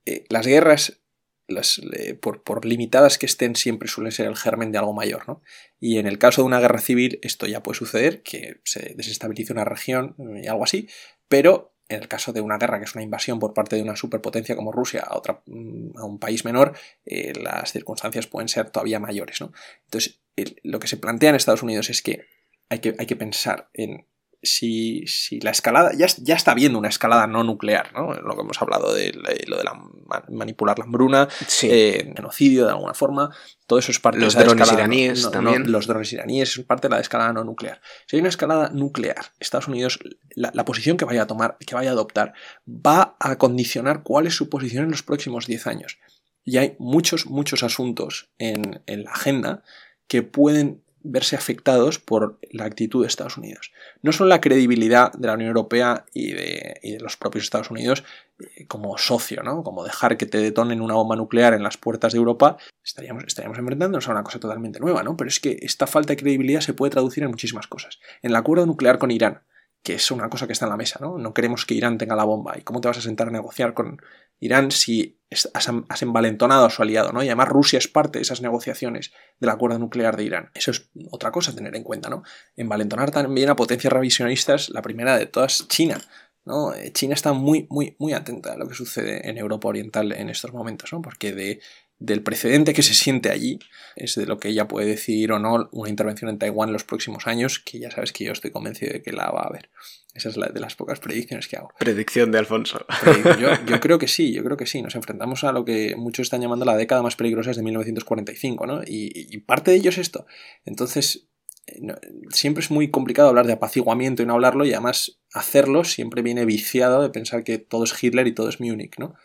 eh, 0.06 0.26
las 0.30 0.46
guerras, 0.46 1.02
las, 1.48 1.82
por, 2.22 2.66
limitadas 2.66 3.18
que 3.18 3.26
estén, 3.26 3.56
siempre 3.56 3.88
suelen 3.88 4.12
ser 4.12 4.26
el 4.26 4.36
germen 4.36 4.72
de 4.72 4.80
algo 4.80 4.94
mayor, 4.94 5.28
¿no? 5.28 5.42
Y 5.80 6.00
en 6.00 6.08
el 6.08 6.18
caso 6.18 6.42
de 6.42 6.48
una 6.48 6.60
guerra 6.60 6.80
civil, 6.80 7.20
esto 7.22 7.46
ya 7.46 7.62
puede 7.62 7.78
suceder, 7.78 8.24
que 8.24 8.62
se 8.64 8.96
desestabilice 8.96 9.54
una 9.54 9.66
región 9.66 10.16
y 10.42 10.48
algo 10.48 10.64
así, 10.64 10.88
pero 11.28 11.76
en 11.88 12.02
el 12.02 12.08
caso 12.08 12.34
de 12.34 12.42
una 12.42 12.58
guerra 12.58 12.80
que 12.80 12.86
es 12.86 12.96
una 12.96 13.04
invasión 13.04 13.40
por 13.40 13.54
parte 13.54 13.76
de 13.76 13.84
una 13.84 13.96
superpotencia 13.96 14.56
como 14.56 14.72
Rusia 14.72 15.04
a, 15.06 15.18
otra, 15.18 15.42
mm, 15.46 15.98
a 15.98 16.06
un 16.06 16.20
país 16.20 16.46
menor, 16.46 16.76
eh, 17.06 17.34
las 17.40 17.72
circunstancias 17.72 18.28
pueden 18.28 18.48
ser 18.48 18.72
todavía 18.72 19.00
mayores. 19.00 19.40
¿no? 19.42 19.52
Entonces, 19.86 20.20
lo 20.64 20.80
que 20.80 20.88
se 20.88 20.98
plantea 20.98 21.30
en 21.30 21.36
Estados 21.36 21.64
Unidos 21.64 21.90
es 21.90 22.02
que 22.02 22.26
hay 22.70 22.80
que, 22.80 22.96
hay 22.98 23.06
que 23.06 23.16
pensar 23.16 23.70
en 23.74 24.08
si, 24.46 25.06
si, 25.08 25.40
la 25.40 25.52
escalada, 25.52 25.92
ya, 25.96 26.08
ya, 26.18 26.36
está 26.36 26.52
habiendo 26.52 26.80
una 26.80 26.90
escalada 26.90 27.28
no 27.28 27.44
nuclear, 27.44 27.94
¿no? 27.94 28.14
Lo 28.14 28.36
que 28.36 28.42
hemos 28.42 28.62
hablado 28.62 28.94
de, 28.94 29.12
lo 29.48 29.58
de 29.58 29.64
la, 29.64 29.82
manipular 30.30 30.78
la 30.80 30.86
hambruna, 30.86 31.28
eh, 31.64 32.14
genocidio 32.16 32.66
de 32.66 32.72
alguna 32.72 32.94
forma, 32.94 33.36
todo 33.68 33.80
eso 33.80 33.92
es 33.92 34.00
parte 34.00 34.20
los 34.20 34.36
de 34.36 34.42
la 34.42 34.46
drones 34.46 34.72
iraníes 34.72 35.32
también. 35.32 35.72
los 35.72 35.88
drones 35.88 36.14
iraníes 36.14 36.58
es 36.58 36.66
parte 36.66 36.88
de 36.88 36.96
la 36.96 37.02
escalada 37.02 37.34
no 37.34 37.44
nuclear. 37.44 37.82
Si 38.06 38.16
hay 38.16 38.22
una 38.22 38.30
escalada 38.30 38.70
nuclear, 38.70 39.34
Estados 39.40 39.68
Unidos, 39.68 40.00
la, 40.36 40.52
la, 40.54 40.66
posición 40.66 40.98
que 40.98 41.06
vaya 41.06 41.24
a 41.24 41.28
tomar, 41.28 41.58
que 41.66 41.76
vaya 41.76 41.90
a 41.90 41.94
adoptar, 41.94 42.34
va 42.68 43.16
a 43.20 43.36
condicionar 43.38 44.04
cuál 44.04 44.28
es 44.28 44.36
su 44.36 44.50
posición 44.50 44.86
en 44.86 44.92
los 44.92 45.04
próximos 45.04 45.48
10 45.48 45.68
años. 45.68 45.98
Y 46.44 46.58
hay 46.58 46.76
muchos, 46.78 47.26
muchos 47.26 47.64
asuntos 47.64 48.30
en, 48.38 48.82
en 48.86 49.04
la 49.04 49.12
agenda 49.12 49.64
que 50.08 50.22
pueden 50.22 50.85
verse 51.06 51.36
afectados 51.36 52.00
por 52.00 52.40
la 52.52 52.66
actitud 52.66 53.02
de 53.02 53.08
Estados 53.08 53.38
Unidos. 53.38 53.72
No 54.02 54.12
solo 54.12 54.30
la 54.30 54.42
credibilidad 54.42 55.12
de 55.14 55.28
la 55.28 55.34
Unión 55.34 55.50
Europea 55.50 56.06
y 56.14 56.32
de, 56.32 56.98
los 57.00 57.16
propios 57.18 57.44
Estados 57.44 57.72
Unidos 57.72 58.04
eh, 58.40 58.66
como 58.68 58.98
socio, 58.98 59.44
¿no? 59.44 59.64
Como 59.64 59.84
dejar 59.84 60.18
que 60.18 60.26
te 60.26 60.40
detonen 60.40 60.82
una 60.82 60.96
bomba 60.96 61.16
nuclear 61.16 61.54
en 61.54 61.64
las 61.64 61.78
puertas 61.78 62.14
de 62.14 62.18
Europa, 62.18 62.58
estaríamos, 62.84 63.24
estaríamos 63.26 63.58
enfrentándonos 63.60 64.08
a 64.08 64.12
una 64.12 64.24
cosa 64.24 64.40
totalmente 64.40 64.80
nueva, 64.80 65.04
¿no? 65.04 65.16
Pero 65.16 65.30
es 65.30 65.40
que 65.40 65.60
esta 65.62 65.88
falta 65.88 66.14
de 66.14 66.18
credibilidad 66.18 66.62
se 66.62 66.74
puede 66.74 66.92
traducir 66.92 67.24
en 67.24 67.30
muchísimas 67.30 67.68
cosas. 67.68 68.00
En 68.22 68.32
el 68.32 68.36
acuerdo 68.36 68.66
nuclear 68.66 68.98
con 68.98 69.12
Irán, 69.12 69.42
que 69.86 69.94
es 69.94 70.10
una 70.10 70.30
cosa 70.32 70.48
que 70.48 70.54
está 70.54 70.66
en 70.66 70.72
la 70.72 70.78
mesa, 70.78 70.98
¿no? 71.00 71.20
No 71.20 71.32
queremos 71.32 71.64
que 71.64 71.76
Irán 71.76 72.00
tenga 72.00 72.16
la 72.16 72.24
bomba. 72.24 72.58
¿Y 72.58 72.64
cómo 72.64 72.82
te 72.82 72.88
vas 72.88 72.98
a 72.98 73.02
sentar 73.02 73.28
a 73.28 73.32
negociar 73.32 73.76
con 73.76 74.02
Irán 74.40 74.72
si 74.72 75.22
has, 75.54 76.02
envalentonado 76.02 76.66
a 76.66 76.72
su 76.72 76.82
aliado, 76.82 77.12
¿no? 77.12 77.22
Y 77.22 77.28
además 77.28 77.50
Rusia 77.50 77.78
es 77.78 77.88
parte 77.88 78.18
de 78.18 78.24
esas 78.24 78.42
negociaciones 78.42 79.14
del 79.40 79.52
acuerdo 79.52 79.78
nuclear 79.78 80.18
de 80.18 80.24
Irán. 80.24 80.50
Eso 80.56 80.72
es 80.72 80.90
otra 81.12 81.32
cosa 81.32 81.52
a 81.52 81.56
tener 81.56 81.76
en 81.76 81.84
cuenta, 81.84 82.10
¿no? 82.10 82.24
Envalentonar 82.56 83.12
también 83.12 83.50
a 83.50 83.56
potencias 83.56 83.94
revisionistas, 83.94 84.72
la 84.72 84.82
primera 84.82 85.20
de 85.20 85.28
todas, 85.28 85.68
China. 85.68 86.02
¿no? 86.46 86.74
Eh, 86.74 86.92
China 86.92 87.14
está 87.14 87.34
muy, 87.34 87.68
muy, 87.70 87.96
muy 88.00 88.14
atenta 88.14 88.54
a 88.54 88.58
lo 88.58 88.68
que 88.68 88.74
sucede 88.74 89.30
en 89.30 89.38
Europa 89.38 89.68
Oriental 89.68 90.12
en 90.14 90.30
estos 90.30 90.52
momentos, 90.52 90.92
¿no? 90.94 91.02
Porque 91.04 91.32
de 91.32 91.62
del 92.00 92.24
precedente 92.24 92.74
que 92.74 92.84
se 92.84 92.94
siente 92.94 93.30
allí, 93.30 93.60
es 93.96 94.16
de 94.16 94.26
lo 94.26 94.38
que 94.38 94.50
ella 94.50 94.68
puede 94.68 94.88
decidir 94.88 95.32
o 95.32 95.40
no 95.40 95.70
una 95.72 95.90
intervención 95.90 96.30
en 96.30 96.38
Taiwán 96.38 96.70
en 96.70 96.74
los 96.74 96.84
próximos 96.84 97.28
años, 97.28 97.60
que 97.60 97.80
ya 97.80 97.90
sabes 97.90 98.12
que 98.12 98.26
yo 98.26 98.34
estoy 98.34 98.52
convencido 98.52 98.94
de 98.94 99.02
que 99.02 99.14
la 99.14 99.32
va 99.32 99.42
a 99.42 99.48
haber. 99.48 99.70
Esa 100.14 100.30
es 100.30 100.38
la 100.38 100.48
de 100.48 100.60
las 100.62 100.76
pocas 100.76 101.00
predicciones 101.00 101.48
que 101.48 101.58
hago. 101.58 101.70
Predicción 101.78 102.32
de 102.32 102.40
Alfonso. 102.40 102.86
Yo, 103.40 103.80
creo 103.82 104.00
que 104.00 104.08
sí, 104.08 104.34
yo 104.34 104.46
creo 104.46 104.56
que 104.56 104.66
sí. 104.66 104.82
Nos 104.82 104.96
enfrentamos 104.96 105.44
a 105.44 105.52
lo 105.52 105.66
que 105.66 105.96
muchos 105.98 106.24
están 106.24 106.40
llamando 106.40 106.64
la 106.64 106.78
década 106.78 107.02
más 107.02 107.18
peligrosa 107.18 107.52
de 107.52 107.62
1945, 107.62 108.66
¿no? 108.66 108.82
Y, 108.86 109.38
parte 109.40 109.72
de 109.72 109.78
ello 109.78 109.90
es 109.90 109.98
esto. 109.98 110.26
Entonces, 110.64 111.28
eh, 111.68 111.82
siempre 112.30 112.64
es 112.64 112.72
muy 112.72 112.92
complicado 112.92 113.28
hablar 113.28 113.46
de 113.46 113.54
apaciguamiento 113.54 114.24
y 114.24 114.26
no 114.26 114.36
hablarlo, 114.36 114.66
y 114.66 114.72
además 114.72 115.20
hacerlo 115.34 115.84
siempre 115.84 116.22
viene 116.22 116.46
viciado 116.46 117.02
de 117.02 117.10
pensar 117.10 117.44
que 117.44 117.58
todo 117.58 117.84
es 117.84 118.02
Hitler 118.02 118.26
y 118.28 118.34
todo 118.34 118.48
es 118.48 118.62
Múnich, 118.62 118.98
¿no? 118.98 119.16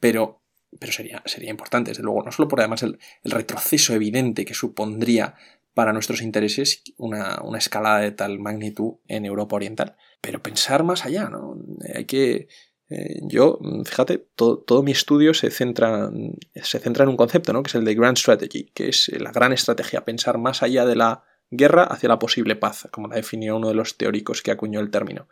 Pero 0.00 0.39
pero 0.78 0.92
sería, 0.92 1.22
sería 1.26 1.50
importante, 1.50 1.90
desde 1.90 2.02
luego, 2.02 2.22
no 2.22 2.32
solo 2.32 2.48
por 2.48 2.60
además 2.60 2.82
el, 2.82 2.98
retroceso 3.24 3.94
evidente 3.94 4.44
que 4.44 4.54
supondría 4.54 5.34
para 5.74 5.92
nuestros 5.92 6.22
intereses 6.22 6.82
una, 6.96 7.42
escalada 7.56 8.00
de 8.00 8.12
tal 8.12 8.38
magnitud 8.38 8.94
en 9.08 9.24
Europa 9.24 9.56
Oriental, 9.56 9.96
pero 10.20 10.42
pensar 10.42 10.84
más 10.84 11.04
allá, 11.04 11.28
¿no? 11.28 11.56
Hay 11.94 12.04
que... 12.04 12.48
Eh, 12.92 13.20
yo, 13.22 13.60
fíjate, 13.84 14.26
todo, 14.34 14.82
mi 14.82 14.90
estudio 14.90 15.32
se 15.32 15.50
centra, 15.50 16.10
se 16.56 16.80
centra 16.80 17.04
en 17.04 17.10
un 17.10 17.16
concepto, 17.16 17.52
¿no? 17.52 17.62
Que 17.62 17.68
es 17.68 17.74
el 17.76 17.84
de 17.84 17.94
Grand 17.94 18.16
Strategy, 18.16 18.64
que 18.74 18.88
es 18.88 19.08
la 19.20 19.30
gran 19.30 19.52
estrategia, 19.52 20.04
pensar 20.04 20.38
más 20.38 20.64
allá 20.64 20.84
de 20.84 20.96
la 20.96 21.22
guerra 21.50 21.84
hacia 21.84 22.08
la 22.08 22.18
posible 22.18 22.56
paz, 22.56 22.88
como 22.90 23.06
la 23.06 23.16
definió 23.16 23.56
uno 23.56 23.68
de 23.68 23.74
los 23.74 23.96
teóricos 23.96 24.42
que 24.42 24.50
acuñó 24.50 24.80
el 24.80 24.90
término. 24.90 25.28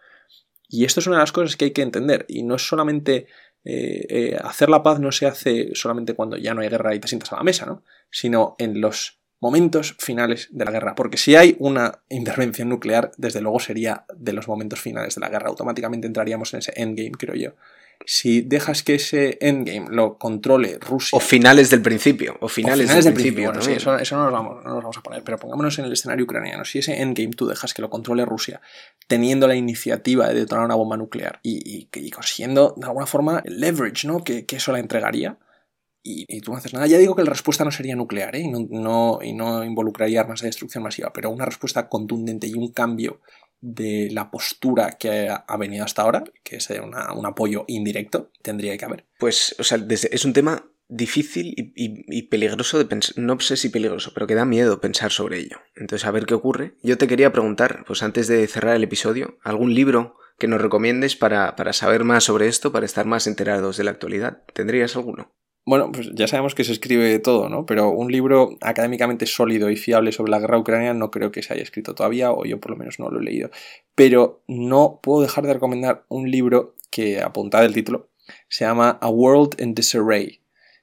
Y 0.68 0.84
esto 0.84 1.00
es 1.00 1.06
una 1.06 1.16
de 1.16 1.22
las 1.22 1.32
cosas 1.32 1.56
que 1.56 1.66
hay 1.66 1.70
que 1.72 1.82
entender, 1.82 2.26
y 2.28 2.42
no 2.42 2.56
es 2.56 2.66
solamente 2.66 3.26
eh, 3.70 4.06
eh, 4.08 4.38
hacer 4.42 4.70
la 4.70 4.82
paz 4.82 4.98
no 4.98 5.12
se 5.12 5.26
hace 5.26 5.74
solamente 5.74 6.14
cuando 6.14 6.38
ya 6.38 6.54
no 6.54 6.62
hay 6.62 6.70
guerra 6.70 6.94
y 6.94 7.00
te 7.00 7.06
sientas 7.06 7.34
a 7.34 7.36
la 7.36 7.42
mesa, 7.42 7.66
¿no? 7.66 7.82
Sino 8.10 8.56
en 8.58 8.80
los 8.80 9.20
momentos 9.40 9.94
finales 9.98 10.48
de 10.50 10.64
la 10.64 10.70
guerra. 10.70 10.94
Porque 10.94 11.18
si 11.18 11.36
hay 11.36 11.54
una 11.58 12.00
intervención 12.08 12.70
nuclear, 12.70 13.10
desde 13.18 13.42
luego 13.42 13.60
sería 13.60 14.06
de 14.16 14.32
los 14.32 14.48
momentos 14.48 14.80
finales 14.80 15.16
de 15.16 15.20
la 15.20 15.28
guerra. 15.28 15.48
Automáticamente 15.48 16.06
entraríamos 16.06 16.54
en 16.54 16.60
ese 16.60 16.72
endgame, 16.76 17.12
creo 17.12 17.34
yo 17.34 17.52
si 18.06 18.40
dejas 18.42 18.82
que 18.82 18.94
ese 18.94 19.38
endgame 19.40 19.88
lo 19.90 20.18
controle 20.18 20.78
Rusia. 20.78 21.16
O 21.16 21.20
finales 21.20 21.70
del 21.70 21.82
principio. 21.82 22.36
O 22.40 22.48
finales, 22.48 22.88
del, 23.04 23.12
principio. 23.12 23.52
eso, 23.52 24.16
no, 24.16 24.24
nos 24.24 24.32
vamos, 24.32 24.64
no, 24.64 24.74
nos 24.74 24.82
vamos, 24.82 24.96
a 24.98 25.02
poner. 25.02 25.22
Pero 25.24 25.38
pongámonos 25.38 25.78
en 25.78 25.84
el 25.84 25.92
escenario 25.92 26.24
ucraniano. 26.24 26.64
Si 26.64 26.78
ese 26.78 27.02
endgame 27.02 27.34
tú 27.34 27.46
dejas 27.46 27.74
que 27.74 27.82
lo 27.82 27.90
controle 27.90 28.24
Rusia, 28.24 28.60
teniendo 29.06 29.46
la 29.48 29.56
iniciativa 29.56 30.28
de 30.28 30.34
detonar 30.34 30.64
una 30.64 30.74
bomba 30.74 30.96
nuclear 30.96 31.40
y, 31.42 31.88
y, 31.92 32.10
consiguiendo 32.10 32.74
de 32.76 32.86
alguna 32.86 33.06
forma 33.06 33.42
el 33.44 33.60
leverage 33.60 34.06
¿no? 34.06 34.22
que, 34.24 34.46
que 34.46 34.56
eso 34.56 34.72
la 34.72 34.78
entregaría. 34.78 35.38
Y, 36.02 36.40
tú 36.40 36.52
no 36.52 36.56
haces 36.56 36.72
nada. 36.72 36.86
Ya 36.86 36.96
digo 36.96 37.14
que 37.14 37.24
la 37.24 37.30
respuesta 37.30 37.64
no 37.64 37.70
sería 37.70 37.94
nuclear 37.94 38.34
¿eh? 38.34 38.40
y, 38.40 38.48
no, 38.48 39.18
y 39.20 39.34
no 39.34 39.64
involucraría 39.64 40.20
armas 40.20 40.40
de 40.40 40.46
destrucción 40.46 40.82
masiva, 40.82 41.12
pero 41.12 41.28
una 41.28 41.44
respuesta 41.44 41.88
contundente 41.88 42.46
y 42.46 42.54
un 42.54 42.72
cambio 42.72 43.20
de 43.60 44.08
la 44.12 44.30
postura 44.30 44.96
que 44.98 45.28
ha 45.28 45.56
venido 45.56 45.84
hasta 45.84 46.02
ahora, 46.02 46.24
que 46.42 46.56
es 46.56 46.68
un 46.70 47.26
apoyo 47.26 47.64
indirecto, 47.68 48.30
tendría 48.42 48.76
que 48.76 48.84
haber. 48.84 49.06
Pues, 49.18 49.56
o 49.58 49.64
sea, 49.64 49.78
es 49.88 50.24
un 50.24 50.32
tema 50.32 50.64
difícil 50.88 51.54
y, 51.56 52.22
peligroso 52.22 52.78
de 52.78 52.86
pensar, 52.86 53.18
no 53.18 53.38
sé 53.40 53.56
si 53.56 53.68
peligroso, 53.68 54.12
pero 54.14 54.26
que 54.26 54.34
da 54.34 54.44
miedo 54.44 54.80
pensar 54.80 55.12
sobre 55.12 55.38
ello. 55.38 55.58
Entonces, 55.76 56.06
a 56.06 56.10
ver 56.10 56.26
qué 56.26 56.34
ocurre. 56.34 56.74
Yo 56.82 56.98
te 56.98 57.06
quería 57.06 57.32
preguntar, 57.32 57.84
pues 57.86 58.02
antes 58.02 58.26
de 58.26 58.46
cerrar 58.46 58.74
el 58.74 58.84
episodio, 58.84 59.38
¿algún 59.42 59.74
libro 59.74 60.16
que 60.38 60.48
nos 60.48 60.60
recomiendes 60.60 61.16
para, 61.16 61.56
para 61.56 61.72
saber 61.72 62.04
más 62.04 62.24
sobre 62.24 62.48
esto, 62.48 62.72
para 62.72 62.86
estar 62.86 63.06
más 63.06 63.26
enterados 63.26 63.76
de 63.76 63.84
la 63.84 63.90
actualidad? 63.90 64.42
¿Tendrías 64.54 64.96
alguno? 64.96 65.32
Bueno, 65.68 65.92
pues 65.92 66.08
ya 66.14 66.26
sabemos 66.26 66.54
que 66.54 66.64
se 66.64 66.72
escribe 66.72 67.18
todo, 67.18 67.50
¿no? 67.50 67.66
Pero 67.66 67.90
un 67.90 68.10
libro 68.10 68.56
académicamente 68.62 69.26
sólido 69.26 69.68
y 69.68 69.76
fiable 69.76 70.12
sobre 70.12 70.30
la 70.30 70.38
guerra 70.38 70.56
ucraniana 70.56 70.98
no 70.98 71.10
creo 71.10 71.30
que 71.30 71.42
se 71.42 71.52
haya 71.52 71.62
escrito 71.62 71.94
todavía, 71.94 72.32
o 72.32 72.46
yo 72.46 72.58
por 72.58 72.70
lo 72.70 72.78
menos 72.78 72.98
no 72.98 73.10
lo 73.10 73.20
he 73.20 73.22
leído. 73.22 73.50
Pero 73.94 74.42
no 74.46 74.98
puedo 75.02 75.20
dejar 75.20 75.44
de 75.44 75.52
recomendar 75.52 76.06
un 76.08 76.30
libro 76.30 76.74
que, 76.90 77.20
apuntad 77.20 77.66
el 77.66 77.74
título, 77.74 78.08
se 78.48 78.64
llama 78.64 78.98
A 79.02 79.10
World 79.10 79.60
in 79.60 79.74
Disarray 79.74 80.40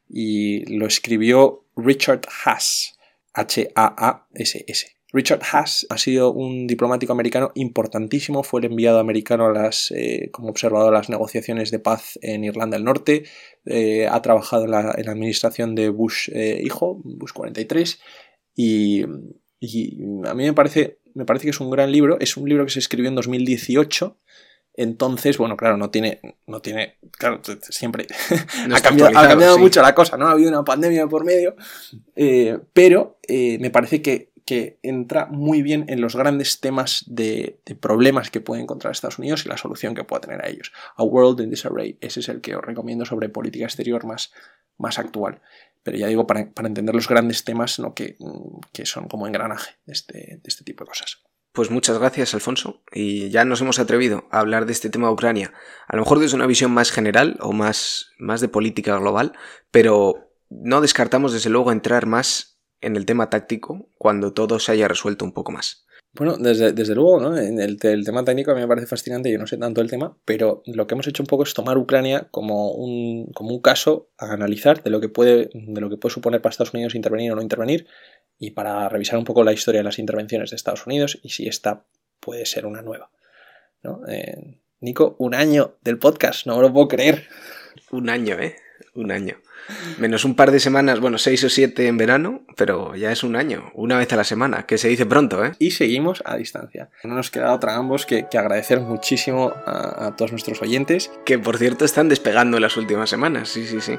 y 0.08 0.72
lo 0.78 0.86
escribió 0.86 1.66
Richard 1.76 2.22
Haas, 2.44 2.96
H-A-A-S-S. 3.34 4.95
Richard 5.16 5.44
Haas 5.50 5.88
ha 5.90 5.98
sido 5.98 6.34
un 6.34 6.68
diplomático 6.68 7.14
americano 7.14 7.54
importantísimo, 7.56 8.44
fue 8.44 8.60
el 8.60 8.66
enviado 8.66 9.00
americano 9.00 9.46
a 9.46 9.54
las, 9.54 9.90
eh, 9.92 10.30
como 10.34 10.50
observador 10.50 10.94
a 10.94 10.98
las 10.98 11.10
negociaciones 11.10 11.72
de 11.72 11.80
paz 11.80 12.20
en 12.22 12.44
Irlanda 12.44 12.76
del 12.76 12.84
Norte, 12.84 13.24
eh, 13.66 14.10
ha 14.12 14.22
trabajado 14.22 14.66
en 14.66 14.72
la, 14.72 14.92
administración 14.92 15.74
de 15.74 15.88
Bush 15.88 16.30
eh, 16.34 16.62
hijo, 16.62 17.00
Bush 17.06 17.32
43, 17.32 18.02
y, 18.56 19.04
a 19.04 20.34
mí 20.34 20.44
me 20.44 20.54
parece, 20.54 21.00
me 21.14 21.24
parece 21.24 21.46
que 21.46 21.52
es 21.52 21.62
un 21.62 21.72
gran 21.72 21.94
libro, 21.94 22.20
es 22.20 22.36
un 22.36 22.50
libro 22.50 22.66
que 22.66 22.72
se 22.72 22.80
escribió 22.80 23.08
en 23.08 23.16
2018, 23.16 24.20
entonces, 24.74 25.38
bueno, 25.38 25.56
claro, 25.56 25.78
no 25.78 25.92
tiene, 25.92 26.20
no 26.46 26.62
tiene, 26.62 26.98
claro, 27.12 27.40
siempre 27.70 28.06
ha, 28.74 28.82
cambiado, 28.82 29.58
mucho 29.58 29.82
la 29.82 29.96
cosa, 29.96 30.18
¿no? 30.18 30.28
Ha 30.28 30.32
habido 30.32 30.50
una 30.50 30.66
pandemia 30.66 31.08
por 31.08 31.24
medio, 31.24 31.56
pero 32.74 33.18
me 33.30 33.70
parece 33.70 34.02
que 34.02 34.35
que 34.46 34.80
entra 34.84 35.26
muy 35.26 35.64
bien 35.64 35.86
en 35.88 36.02
los 36.02 36.16
grandes 36.16 36.60
temas 36.60 37.04
de, 37.08 37.60
problemas 37.80 38.30
que 38.30 38.42
puede 38.42 38.62
encontrar 38.62 38.92
Estados 38.92 39.18
Unidos 39.18 39.46
y 39.46 39.50
la 39.50 39.58
solución 39.58 39.96
que 39.96 40.04
pueda 40.04 40.22
tener 40.22 40.46
a 40.46 40.50
ellos. 40.50 40.72
A 40.96 41.04
World 41.04 41.42
in 41.42 41.50
Disarray, 41.50 41.98
ese 42.00 42.20
es 42.20 42.30
el 42.30 42.42
que 42.42 42.56
os 42.56 42.64
recomiendo 42.64 43.06
sobre 43.06 43.30
política 43.30 43.66
exterior 43.66 44.06
más, 44.06 44.32
más 44.78 45.00
actual. 45.00 45.42
Pero 45.82 45.98
ya 45.98 46.08
digo, 46.08 46.28
para, 46.28 46.42
entender 46.42 46.94
los 46.94 47.08
grandes 47.08 47.44
temas 47.44 47.80
¿no? 47.80 47.96
que, 47.96 48.18
que 48.72 48.86
son 48.86 49.08
como 49.08 49.28
engranaje 49.28 49.72
de 49.86 49.94
este, 49.94 50.42
este 50.44 50.64
tipo 50.64 50.84
de 50.84 50.90
cosas. 50.90 51.24
Pues 51.52 51.72
muchas 51.72 51.98
gracias, 51.98 52.34
Alfonso. 52.34 52.84
Y 52.92 53.30
ya 53.30 53.46
nos 53.46 53.62
hemos 53.62 53.80
atrevido 53.80 54.28
a 54.30 54.40
hablar 54.40 54.66
de 54.66 54.74
este 54.74 54.90
tema 54.90 55.08
de 55.08 55.14
Ucrania. 55.14 55.54
A 55.88 55.96
lo 55.96 56.04
mejor 56.04 56.20
desde 56.20 56.36
una 56.36 56.48
visión 56.48 56.72
más 56.72 56.92
general 56.92 57.38
o 57.40 57.54
más, 57.54 58.12
más 58.20 58.42
de 58.42 58.50
política 58.50 58.98
global, 58.98 59.34
pero 59.72 60.34
no 60.50 60.82
descartamos 60.82 61.34
desde 61.34 61.50
luego 61.50 61.72
entrar 61.72 62.06
más 62.06 62.55
en 62.86 62.96
el 62.96 63.06
tema 63.06 63.30
táctico 63.30 63.90
cuando 63.98 64.34
todo 64.34 64.60
se 64.60 64.72
haya 64.72 64.88
resuelto 64.88 65.26
un 65.26 65.34
poco 65.34 65.52
más. 65.52 65.86
Bueno, 66.14 66.38
desde, 66.38 66.72
desde 66.72 66.96
luego, 66.96 67.20
¿no? 67.20 67.38
En 67.38 67.60
el, 67.60 67.78
tema 67.78 68.24
técnico 68.24 68.52
a 68.52 68.56
mí 68.56 68.62
me 68.62 68.68
parece 68.68 68.88
fascinante, 68.88 69.30
yo 69.30 69.38
no 69.38 69.48
sé 69.48 69.58
tanto 69.58 69.82
el 69.82 69.90
tema, 69.90 70.18
pero 70.24 70.64
lo 70.66 70.88
que 70.88 70.94
hemos 70.94 71.08
hecho 71.08 71.22
un 71.22 71.28
poco 71.28 71.44
es 71.44 71.54
tomar 71.54 71.78
Ucrania 71.78 72.30
como 72.32 72.72
un, 72.72 73.32
como 73.34 73.50
un 73.50 73.62
caso 73.62 74.12
a 74.18 74.32
analizar 74.32 74.82
de 74.82 74.92
lo, 74.92 75.02
que 75.02 75.10
puede, 75.10 75.50
de 75.54 75.82
lo 75.82 75.90
que 75.90 75.98
puede 75.98 76.14
suponer 76.14 76.42
para 76.42 76.52
Estados 76.52 76.74
Unidos 76.74 76.96
intervenir 76.96 77.34
o 77.34 77.36
no 77.36 77.42
intervenir, 77.42 77.88
y 78.38 78.52
para 78.52 78.88
revisar 78.88 79.20
un 79.20 79.26
poco 79.26 79.44
la 79.44 79.52
historia 79.52 79.80
de 79.80 79.86
las 79.86 80.00
intervenciones 80.00 80.52
de 80.52 80.56
Estados 80.56 80.88
Unidos 80.88 81.20
y 81.22 81.30
si 81.30 81.48
esta 81.48 81.86
puede 82.22 82.46
ser 82.46 82.66
una 82.66 82.82
nueva. 82.82 83.10
¿no? 83.84 84.02
Eh, 84.08 84.62
Nico, 84.80 85.18
un 85.20 85.36
año 85.36 85.78
del 85.82 86.00
podcast, 86.00 86.46
no 86.48 86.56
me 86.56 86.62
lo 86.62 86.72
puedo 86.72 86.88
creer. 86.88 87.28
Un 87.92 88.10
año, 88.10 88.40
¿eh? 88.40 88.56
Un 88.94 89.12
año. 89.12 89.38
Menos 89.98 90.26
un 90.26 90.36
par 90.36 90.52
de 90.52 90.60
semanas, 90.60 91.00
bueno, 91.00 91.18
seis 91.18 91.44
o 91.44 91.50
siete 91.50 91.88
en 91.88 91.98
verano, 91.98 92.44
pero 92.56 92.96
ya 92.96 93.12
es 93.12 93.24
un 93.24 93.36
año, 93.36 93.72
una 93.74 93.98
vez 93.98 94.12
a 94.14 94.16
la 94.16 94.24
semana, 94.24 94.66
que 94.66 94.78
se 94.78 94.88
dice 94.88 95.06
pronto, 95.06 95.44
¿eh? 95.44 95.54
Y 95.60 95.72
seguimos 95.72 96.22
a 96.26 96.38
distancia. 96.38 96.90
No 97.04 97.16
nos 97.16 97.32
queda 97.32 97.54
otra 97.54 97.76
ambos 97.76 98.06
que, 98.06 98.28
agradecer 98.36 98.82
muchísimo 98.82 99.54
a, 99.66 100.08
a 100.08 100.16
todos 100.16 100.32
nuestros 100.32 100.62
oyentes. 100.62 101.10
Que 101.26 101.40
por 101.40 101.58
cierto 101.58 101.86
están 101.86 102.10
despegando 102.10 102.58
en 102.58 102.64
las 102.64 102.78
últimas 102.78 103.10
semanas, 103.10 103.50
sí, 103.50 103.66
sí, 103.66 103.80
sí 103.82 103.98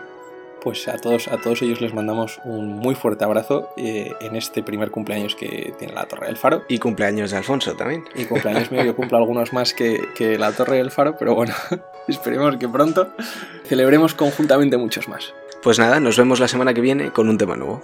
pues 0.67 0.89
a 0.89 0.99
todos, 0.99 1.29
a 1.29 1.37
todos 1.37 1.63
ellos 1.63 1.81
les 1.81 1.95
mandamos 1.95 2.41
un 2.45 2.67
muy 2.67 2.97
fuerte 2.97 3.23
abrazo 3.23 3.73
eh, 3.77 4.13
en 4.21 4.35
este 4.35 4.65
primer 4.65 4.91
cumpleaños 4.91 5.37
que 5.37 5.73
tiene 5.79 5.95
la 5.95 6.07
Torre 6.07 6.27
del 6.27 6.37
Faro. 6.37 6.65
Y 6.69 6.79
cumpleaños 6.79 7.31
de 7.31 7.37
Alfonso 7.37 7.75
también. 7.77 8.03
Y 8.17 8.25
cumpleaños 8.25 8.73
mío, 8.73 8.83
yo 8.85 8.97
cumplo 8.97 9.17
algunos 9.17 9.53
más 9.53 9.73
que, 9.75 10.09
que 10.17 10.37
la 10.39 10.51
Torre 10.51 10.79
del 10.79 10.91
Faro, 10.91 11.15
pero 11.17 11.37
bueno, 11.37 11.55
esperemos 12.09 12.57
que 12.57 12.69
pronto 12.69 13.13
celebremos 13.65 14.15
conjuntamente 14.15 14.77
muchos 14.77 15.07
más. 15.07 15.35
Pues 15.67 15.81
nada, 15.81 15.99
nos 15.99 16.17
vemos 16.17 16.39
la 16.39 16.47
semana 16.47 16.75
que 16.75 16.81
viene 16.81 17.11
con 17.11 17.29
un 17.29 17.39
tema 17.39 17.57
nuevo. 17.57 17.83